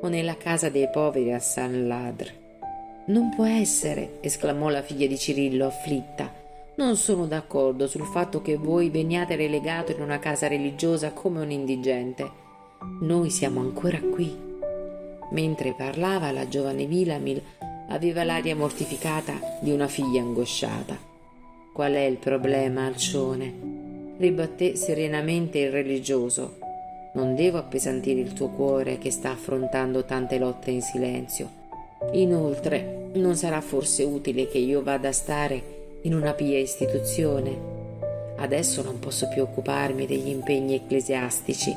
[0.00, 2.34] o nella casa dei poveri a San Ladre.
[3.06, 6.39] Non può essere, esclamò la figlia di Cirillo afflitta.
[6.80, 11.50] Non sono d'accordo sul fatto che voi veniate relegato in una casa religiosa come un
[11.50, 12.26] indigente.
[13.00, 14.34] Noi siamo ancora qui.
[15.32, 17.42] Mentre parlava, la giovane Vilamil
[17.88, 20.96] aveva l'aria mortificata di una figlia angosciata.
[21.70, 24.14] Qual è il problema, Alcione?
[24.16, 26.56] Ribatté serenamente il religioso.
[27.12, 31.50] Non devo appesantire il tuo cuore che sta affrontando tante lotte in silenzio.
[32.12, 37.68] Inoltre, non sarà forse utile che io vada a stare in una pia istituzione.
[38.36, 41.74] Adesso non posso più occuparmi degli impegni ecclesiastici,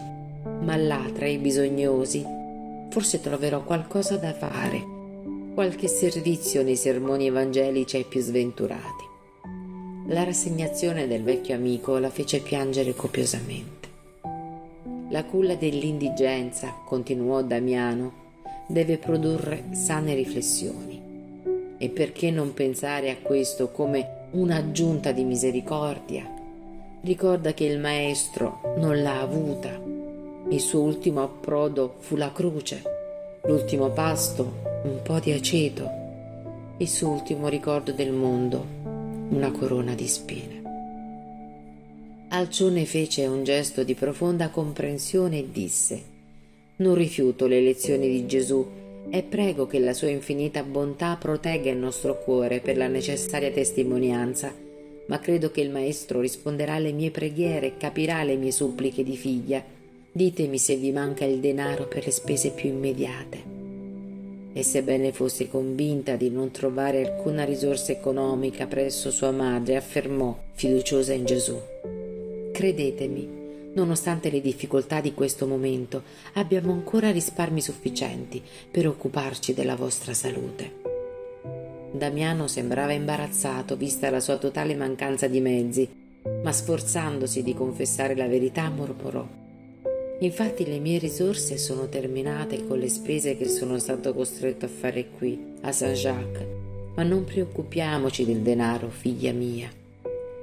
[0.62, 2.42] ma là tra i bisognosi
[2.90, 4.80] forse troverò qualcosa da fare,
[5.56, 9.04] qualche servizio nei sermoni evangelici ai più sventurati.
[10.08, 13.88] La rassegnazione del vecchio amico la fece piangere copiosamente.
[15.10, 18.22] La culla dell'indigenza, continuò Damiano,
[18.68, 21.03] deve produrre sane riflessioni.
[21.78, 26.26] E perché non pensare a questo come un'aggiunta di misericordia?
[27.02, 29.70] Ricorda che il Maestro non l'ha avuta.
[30.50, 32.82] Il suo ultimo approdo fu la croce,
[33.44, 35.90] l'ultimo pasto un po' di aceto,
[36.78, 38.66] il suo ultimo ricordo del mondo
[39.30, 40.62] una corona di spine.
[42.30, 46.04] Alcione fece un gesto di profonda comprensione e disse
[46.78, 48.66] Non rifiuto le lezioni di Gesù
[49.10, 54.54] e prego che la sua infinita bontà protegga il nostro cuore per la necessaria testimonianza,
[55.06, 59.18] ma credo che il Maestro risponderà alle mie preghiere e capirà le mie suppliche di
[59.18, 59.64] figlia.
[60.12, 63.62] Ditemi se vi manca il denaro per le spese più immediate
[64.54, 71.14] e sebbene fosse convinta di non trovare alcuna risorsa economica presso sua madre, affermò, fiduciosa
[71.14, 71.60] in Gesù.
[72.52, 73.43] Credetemi,
[73.74, 76.04] nonostante le difficoltà di questo momento,
[76.34, 80.82] abbiamo ancora risparmi sufficienti per occuparci della vostra salute.
[81.92, 85.88] Damiano sembrava imbarazzato vista la sua totale mancanza di mezzi,
[86.42, 89.42] ma sforzandosi di confessare la verità mormorò.
[90.20, 95.10] Infatti le mie risorse sono terminate con le spese che sono stato costretto a fare
[95.10, 96.46] qui, a Saint-Jacques,
[96.96, 99.70] ma non preoccupiamoci del denaro, figlia mia.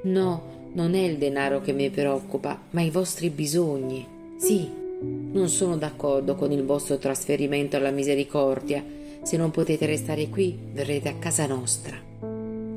[0.03, 4.07] No, non è il denaro che mi preoccupa, ma i vostri bisogni.
[4.37, 4.69] Sì,
[5.01, 8.85] non sono d'accordo con il vostro trasferimento alla misericordia.
[9.23, 11.97] Se non potete restare qui, verrete a casa nostra.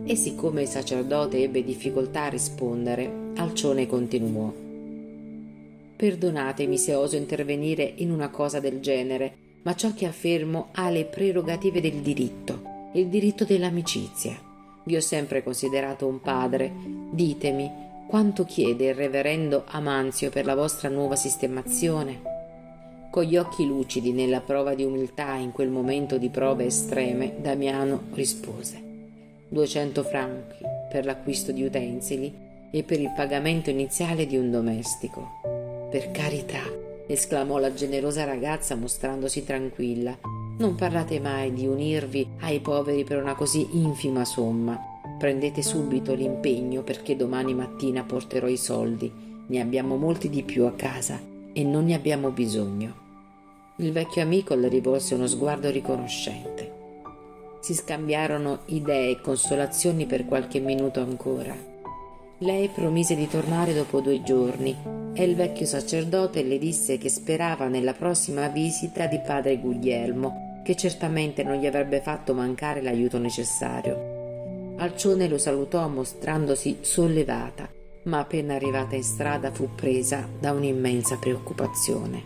[0.06, 4.52] E siccome il sacerdote ebbe difficoltà a rispondere, Alcione continuò.
[5.96, 11.06] Perdonatemi se oso intervenire in una cosa del genere, ma ciò che affermo ha le
[11.06, 14.52] prerogative del diritto, il diritto dell'amicizia.
[14.84, 16.72] Vi ho sempre considerato un padre.
[17.12, 17.72] Ditemi,
[18.08, 22.22] quanto chiede il reverendo Amanzio per la vostra nuova sistemazione?
[23.10, 28.04] Con gli occhi lucidi nella prova di umiltà in quel momento di prove estreme, Damiano
[28.14, 28.82] rispose:
[29.50, 30.58] 200 franchi
[30.90, 32.34] per l'acquisto di utensili
[32.72, 35.40] e per il pagamento iniziale di un domestico.
[35.90, 36.62] Per carità,
[37.08, 40.18] esclamò la generosa ragazza mostrandosi tranquilla.
[40.56, 44.80] Non parlate mai di unirvi ai poveri per una così infima somma.
[45.18, 49.12] Prendete subito l'impegno perché domani mattina porterò i soldi.
[49.48, 51.20] Ne abbiamo molti di più a casa
[51.52, 53.02] e non ne abbiamo bisogno.
[53.78, 56.72] Il vecchio amico le rivolse uno sguardo riconoscente.
[57.60, 61.73] Si scambiarono idee e consolazioni per qualche minuto ancora.
[62.40, 64.76] Lei promise di tornare dopo due giorni
[65.14, 70.76] e il vecchio sacerdote le disse che sperava nella prossima visita di padre Guglielmo, che
[70.76, 74.76] certamente non gli avrebbe fatto mancare l'aiuto necessario.
[74.78, 77.70] Alcione lo salutò mostrandosi sollevata,
[78.06, 82.22] ma appena arrivata in strada fu presa da un'immensa preoccupazione.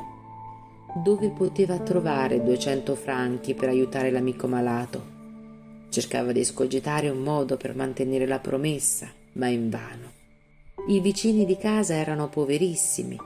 [1.03, 5.15] Dove poteva trovare 200 franchi per aiutare l'amico malato?
[5.89, 9.07] Cercava di escogitare un modo per mantenere la promessa,
[9.37, 10.11] ma invano.
[10.87, 13.17] I vicini di casa erano poverissimi.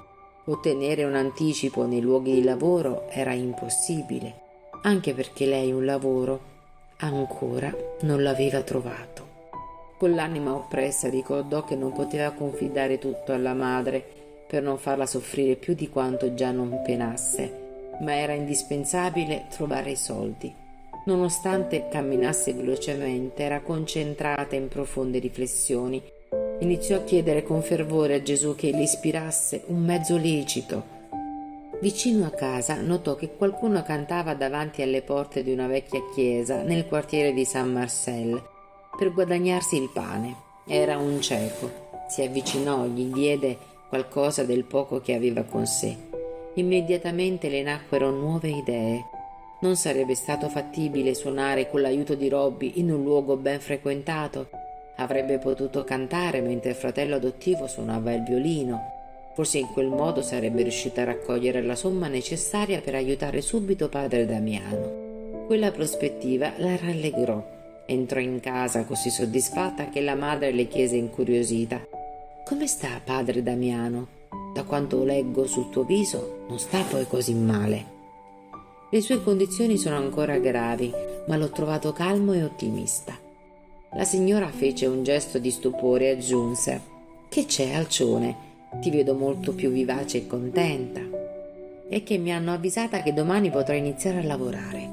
[0.46, 4.40] Ottenere un anticipo nei luoghi di lavoro era impossibile,
[4.84, 6.50] anche perché lei un lavoro
[6.98, 9.30] ancora non l'aveva trovato.
[9.98, 14.04] Con l'anima oppressa ricordò che non poteva confidare tutto alla madre
[14.48, 19.96] per non farla soffrire più di quanto già non penasse, ma era indispensabile trovare i
[19.96, 20.61] soldi.
[21.06, 26.02] Nonostante camminasse velocemente, era concentrata in profonde riflessioni.
[26.60, 31.00] Iniziò a chiedere con fervore a Gesù che gli ispirasse un mezzo lecito
[31.82, 36.86] Vicino a casa notò che qualcuno cantava davanti alle porte di una vecchia chiesa nel
[36.86, 38.40] quartiere di San Marcel
[38.96, 40.36] per guadagnarsi il pane.
[40.68, 41.90] Era un cieco.
[42.08, 43.58] Si avvicinò, gli diede
[43.90, 45.98] qualcosa del poco che aveva con sé.
[46.54, 49.06] Immediatamente le nacquero nuove idee.
[49.62, 54.50] Non sarebbe stato fattibile suonare con l'aiuto di Robby in un luogo ben frequentato.
[54.98, 59.00] Avrebbe potuto cantare mentre il fratello adottivo suonava il violino
[59.34, 64.26] Forse in quel modo sarebbe riuscita a raccogliere la somma necessaria per aiutare subito padre
[64.26, 65.46] Damiano.
[65.46, 67.60] Quella prospettiva la rallegrò.
[67.86, 71.82] Entrò in casa così soddisfatta che la madre le chiese incuriosita:
[72.46, 74.20] Come sta padre Damiano?
[74.54, 78.00] Da quanto leggo sul tuo viso, non sta poi così male.
[78.94, 80.92] Le sue condizioni sono ancora gravi,
[81.28, 83.18] ma l'ho trovato calmo e ottimista.
[83.94, 86.82] La signora fece un gesto di stupore e aggiunse:
[87.30, 88.36] Che c'è, Alcione?
[88.82, 91.00] Ti vedo molto più vivace e contenta.
[91.88, 94.90] E che mi hanno avvisata che domani potrò iniziare a lavorare.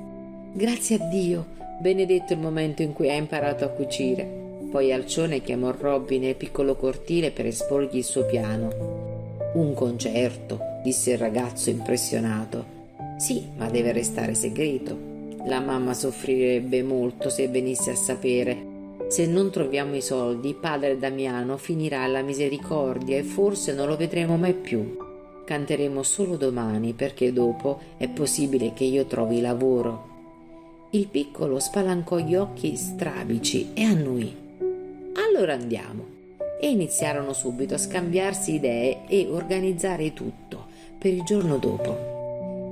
[0.52, 1.46] Grazie a Dio,
[1.80, 4.22] benedetto il momento in cui hai imparato a cucire.
[4.70, 9.50] Poi Alcione chiamò Robby nel piccolo cortile per esporgli il suo piano.
[9.54, 12.77] Un concerto, disse il ragazzo impressionato.
[13.18, 14.96] Sì, ma deve restare segreto.
[15.44, 18.76] La mamma soffrirebbe molto se venisse a sapere
[19.08, 24.36] se non troviamo i soldi, padre Damiano finirà alla misericordia e forse non lo vedremo
[24.36, 24.98] mai più.
[25.46, 30.16] Canteremo solo domani perché dopo è possibile che io trovi lavoro.
[30.90, 34.36] Il piccolo spalancò gli occhi strabici e annuì.
[35.14, 36.16] Allora andiamo.
[36.60, 40.66] E iniziarono subito a scambiarsi idee e organizzare tutto
[40.98, 42.17] per il giorno dopo.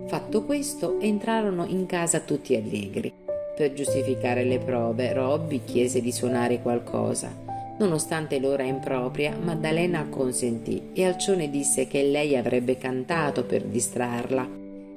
[0.08, 3.12] Fatto questo, entrarono in casa tutti allegri.
[3.56, 7.34] Per giustificare le prove, Robby chiese di suonare qualcosa.
[7.78, 14.48] Nonostante l'ora impropria, Maddalena acconsentì e Alcione disse che lei avrebbe cantato per distrarla.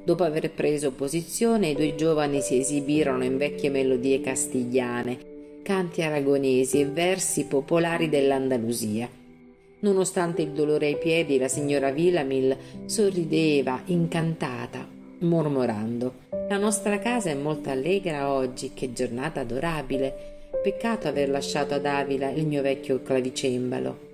[0.04, 5.18] Dopo aver preso posizione, i due giovani si esibirono in vecchie melodie castigliane,
[5.64, 9.10] canti aragonesi e versi popolari dell'Andalusia.
[9.82, 12.56] Nonostante il dolore ai piedi, la signora Villamil
[12.86, 14.89] sorrideva, incantata,
[15.20, 20.48] mormorando la nostra casa è molto allegra oggi, che giornata adorabile.
[20.64, 24.08] Peccato aver lasciato ad Avila il mio vecchio clavicembalo.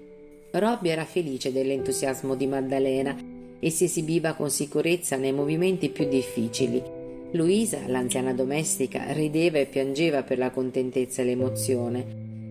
[0.51, 3.15] Robby era felice dell'entusiasmo di Maddalena
[3.57, 6.83] e si esibiva con sicurezza nei movimenti più difficili.
[7.31, 12.05] Luisa, l'anziana domestica, rideva e piangeva per la contentezza e l'emozione.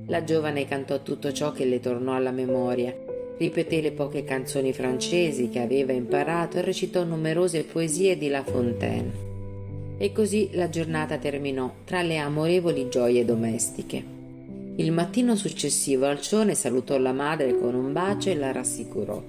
[0.07, 2.96] La giovane cantò tutto ciò che le tornò alla memoria,
[3.37, 9.22] ripeté le poche canzoni francesi che aveva imparato e recitò numerose poesie di La Fontaine.
[9.99, 14.03] E così la giornata terminò tra le amorevoli gioie domestiche.
[14.76, 19.22] Il mattino successivo Alcione salutò la madre con un bacio e la rassicurò.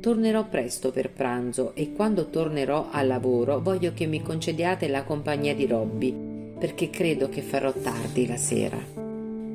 [0.00, 5.54] Tornerò presto per pranzo e quando tornerò al lavoro voglio che mi concediate la compagnia
[5.54, 6.12] di Robby,
[6.58, 9.01] perché credo che farò tardi la sera.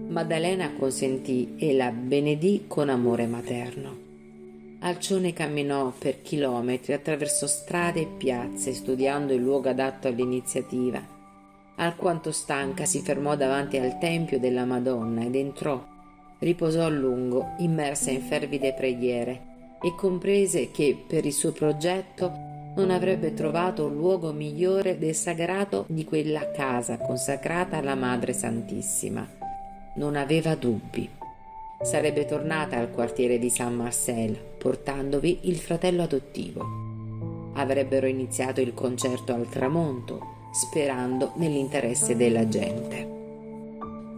[0.10, 4.06] Maddalena consentì e la benedì con amore materno.
[4.80, 11.06] Alcione camminò per chilometri attraverso strade e piazze studiando il luogo adatto all'iniziativa.
[11.76, 15.86] Alquanto stanca si fermò davanti al tempio della Madonna ed entrò.
[16.40, 19.42] Riposò a lungo, immersa in fervide preghiere,
[19.82, 22.32] e comprese che per il suo progetto
[22.76, 29.37] non avrebbe trovato un luogo migliore del sagrato di quella casa consacrata alla Madre Santissima
[29.98, 31.08] non aveva dubbi.
[31.84, 37.52] Sarebbe tornata al quartiere di San Marcel, portandovi il fratello adottivo.
[37.54, 43.16] Avrebbero iniziato il concerto al tramonto, sperando nell'interesse della gente.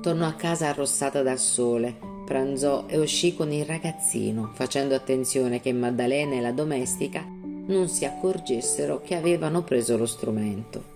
[0.01, 5.73] Tornò a casa arrossata dal sole, pranzò e uscì con il ragazzino, facendo attenzione che
[5.73, 7.25] Maddalena e la domestica
[7.65, 10.88] non si accorgessero che avevano preso lo strumento.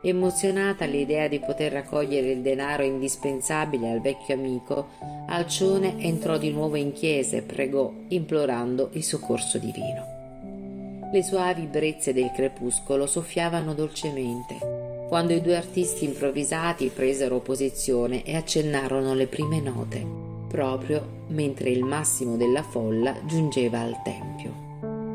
[0.00, 4.88] Emozionata all'idea di poter raccogliere il denaro indispensabile al vecchio amico,
[5.26, 11.10] Alcione entrò di nuovo in chiesa e pregò, implorando il soccorso divino.
[11.12, 18.36] Le suavi brezze del crepuscolo soffiavano dolcemente, quando i due artisti improvvisati presero posizione e
[18.36, 20.06] accennarono le prime note,
[20.46, 24.66] proprio mentre il massimo della folla giungeva al tempio.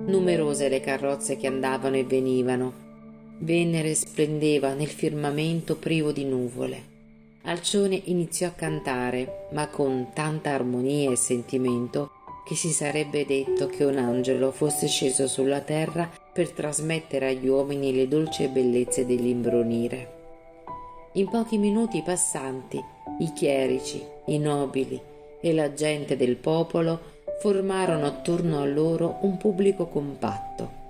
[0.08, 2.83] Numerose le carrozze che andavano e venivano,
[3.40, 6.92] Venere splendeva nel firmamento privo di nuvole.
[7.44, 12.12] Alcione iniziò a cantare, ma con tanta armonia e sentimento
[12.46, 17.94] che si sarebbe detto che un angelo fosse sceso sulla terra per trasmettere agli uomini
[17.94, 20.22] le dolci bellezze dell'imbronire.
[21.14, 22.82] In pochi minuti i passanti,
[23.20, 25.00] i chierici, i nobili
[25.42, 27.12] e la gente del popolo
[27.42, 30.83] formarono attorno a loro un pubblico compatto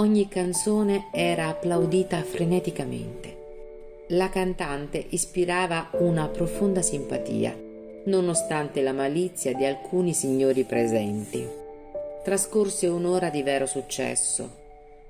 [0.00, 4.06] Ogni canzone era applaudita freneticamente.
[4.08, 7.54] La cantante ispirava una profonda simpatia,
[8.04, 11.46] nonostante la malizia di alcuni signori presenti.
[12.24, 14.50] Trascorse un'ora di vero successo.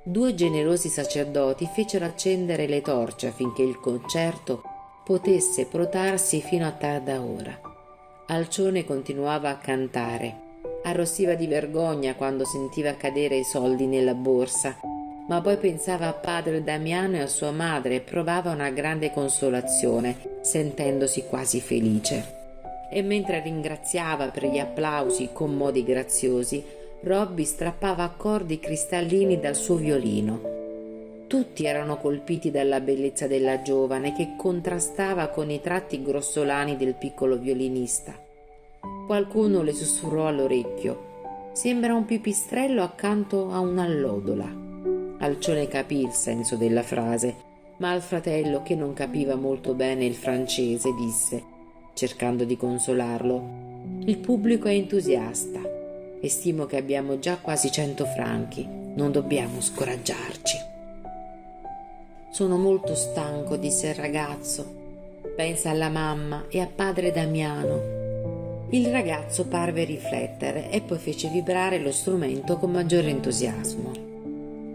[0.03, 4.61] Due generosi sacerdoti fecero accendere le torce affinché il concerto
[5.05, 7.57] potesse protarsi fino a tarda ora.
[8.27, 10.49] Alcione continuava a cantare
[10.83, 14.79] Arrossiva di vergogna quando sentiva cadere i soldi nella borsa,
[15.29, 20.17] ma poi pensava a padre Damiano e a sua madre e provava una grande consolazione,
[20.41, 22.39] sentendosi quasi felice.
[22.91, 26.65] E mentre ringraziava per gli applausi con modi graziosi,
[27.03, 30.41] Robby strappava accordi cristallini dal suo violino.
[31.27, 37.37] Tutti erano colpiti dalla bellezza della giovane che contrastava con i tratti grossolani del piccolo
[37.37, 38.29] violinista.
[39.11, 41.51] Qualcuno le sussurrò all'orecchio.
[41.53, 44.47] Sembra un pipistrello accanto a un'allodola.
[45.19, 47.35] Alcione capì il senso della frase,
[47.79, 51.43] ma al fratello, che non capiva molto bene il francese, disse,
[51.93, 55.59] cercando di consolarlo, Il pubblico è entusiasta
[56.21, 58.65] e stimo che abbiamo già quasi cento franchi.
[58.65, 60.57] Non dobbiamo scoraggiarci.
[62.31, 64.65] Sono molto stanco, disse il ragazzo.
[65.35, 67.99] Pensa alla mamma e a padre Damiano
[68.73, 73.91] il ragazzo parve riflettere e poi fece vibrare lo strumento con maggiore entusiasmo.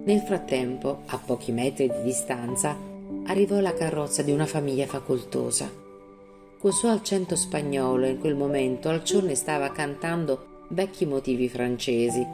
[0.03, 2.75] Nel frattempo, a pochi metri di distanza,
[3.27, 5.71] arrivò la carrozza di una famiglia facoltosa.
[6.59, 12.25] Col suo accento spagnolo in quel momento Alcione stava cantando vecchi motivi francesi.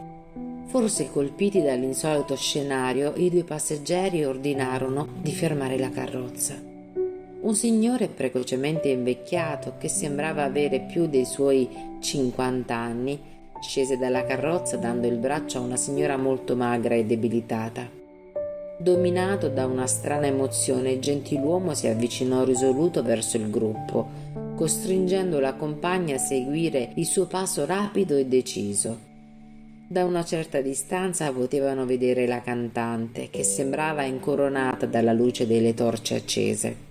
[0.66, 6.71] Forse colpiti dall'insolito scenario, i due passeggeri ordinarono di fermare la carrozza.
[7.42, 11.68] Un signore precocemente invecchiato, che sembrava avere più dei suoi
[12.00, 13.20] 50 anni,
[13.60, 17.90] scese dalla carrozza dando il braccio a una signora molto magra e debilitata.
[18.78, 24.08] Dominato da una strana emozione, il gentiluomo si avvicinò risoluto verso il gruppo,
[24.56, 29.10] costringendo la compagna a seguire il suo passo rapido e deciso.
[29.88, 36.16] Da una certa distanza potevano vedere la cantante, che sembrava incoronata dalla luce delle torce
[36.16, 36.91] accese.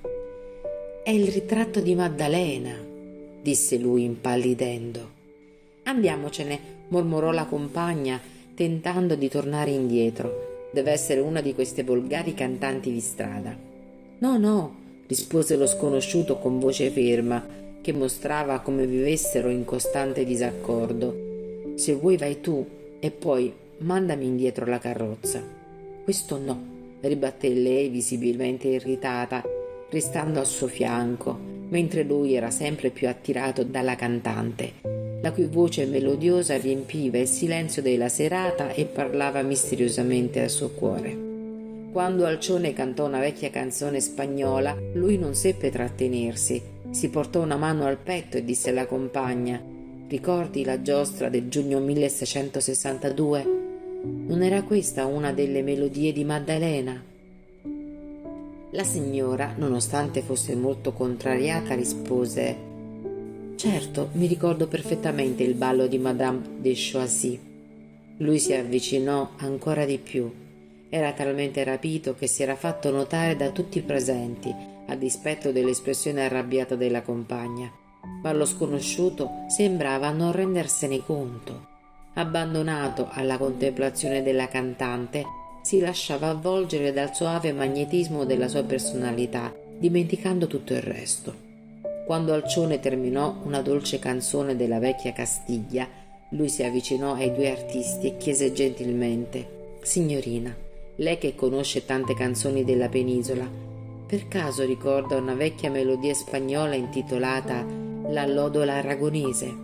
[1.03, 2.75] È il ritratto di Maddalena,
[3.41, 5.11] disse lui impallidendo.
[5.85, 8.21] Andiamocene, mormorò la compagna,
[8.55, 10.69] tentando di tornare indietro.
[10.71, 13.57] Deve essere una di queste volgari cantanti di strada.
[14.19, 14.77] No, no,
[15.07, 17.43] rispose lo sconosciuto con voce ferma,
[17.81, 21.73] che mostrava come vivessero in costante disaccordo.
[21.77, 22.65] Se vuoi vai tu
[23.01, 25.43] e poi mandami indietro la carrozza.
[26.05, 26.63] Questo no,
[27.01, 29.43] ribatté lei visibilmente irritata,
[29.91, 31.38] restando al suo fianco,
[31.68, 37.82] mentre lui era sempre più attirato dalla cantante la cui voce melodiosa riempiva il silenzio
[37.82, 41.28] della serata e parlava misteriosamente al suo cuore.
[41.93, 47.84] Quando Alcione cantò una vecchia canzone spagnola, lui non seppe trattenersi, si portò una mano
[47.84, 49.62] al petto e disse alla compagna
[50.09, 53.59] Ricordi la giostra del giugno 1662?
[54.03, 57.10] Non era questa una delle melodie di Maddalena?
[58.73, 62.68] La signora, nonostante fosse molto contrariata, rispose
[63.57, 67.41] Certo, mi ricordo perfettamente il ballo di Madame de Choisy.
[68.18, 70.33] Lui si avvicinò ancora di più.
[70.89, 74.55] Era talmente rapito che si era fatto notare da tutti i presenti,
[74.87, 77.71] a dispetto dell'espressione arrabbiata della compagna.
[78.23, 81.66] Ma lo sconosciuto sembrava non rendersene conto.
[82.14, 85.25] Abbandonato alla contemplazione della cantante,
[85.63, 91.49] si lasciava avvolgere dal soave magnetismo della sua personalità, dimenticando tutto il resto.
[92.07, 95.89] Quando Alcione terminò una dolce canzone della vecchia Castiglia,
[96.31, 100.55] lui si avvicinò ai due artisti e chiese gentilmente Signorina,
[100.97, 103.49] lei che conosce tante canzoni della penisola,
[104.07, 107.65] per caso ricorda una vecchia melodia spagnola intitolata
[108.09, 109.55] La lodola aragonese?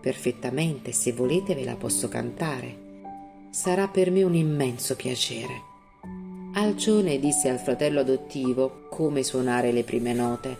[0.00, 2.89] Perfettamente, se volete ve la posso cantare.
[3.52, 5.62] Sarà per me un immenso piacere.
[6.54, 10.56] Alcione disse al fratello adottivo come suonare le prime note.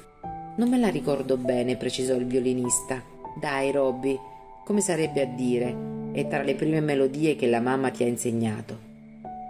[0.57, 3.01] Non me la ricordo bene, precisò il violinista.
[3.39, 4.19] Dai, Robby,
[4.65, 6.11] come sarebbe a dire?
[6.11, 8.77] È tra le prime melodie che la mamma ti ha insegnato.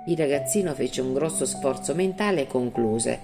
[0.07, 3.19] Il ragazzino fece un grosso sforzo mentale e concluse.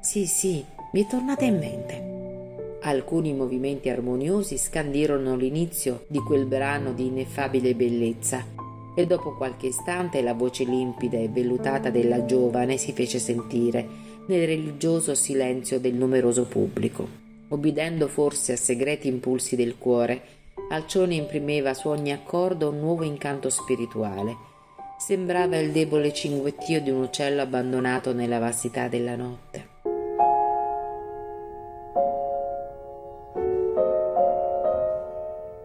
[0.00, 0.62] Sì, sì,
[0.92, 2.78] mi è tornata in mente.
[2.82, 8.63] Alcuni movimenti armoniosi scandirono l'inizio di quel brano di ineffabile bellezza
[8.94, 13.86] e dopo qualche istante la voce limpida e vellutata della giovane si fece sentire
[14.26, 17.06] nel religioso silenzio del numeroso pubblico.
[17.48, 20.22] Obbedendo forse a segreti impulsi del cuore,
[20.70, 24.52] Alcione imprimeva su ogni accordo un nuovo incanto spirituale.
[24.98, 29.73] Sembrava il debole cinguettio di un uccello abbandonato nella vastità della notte.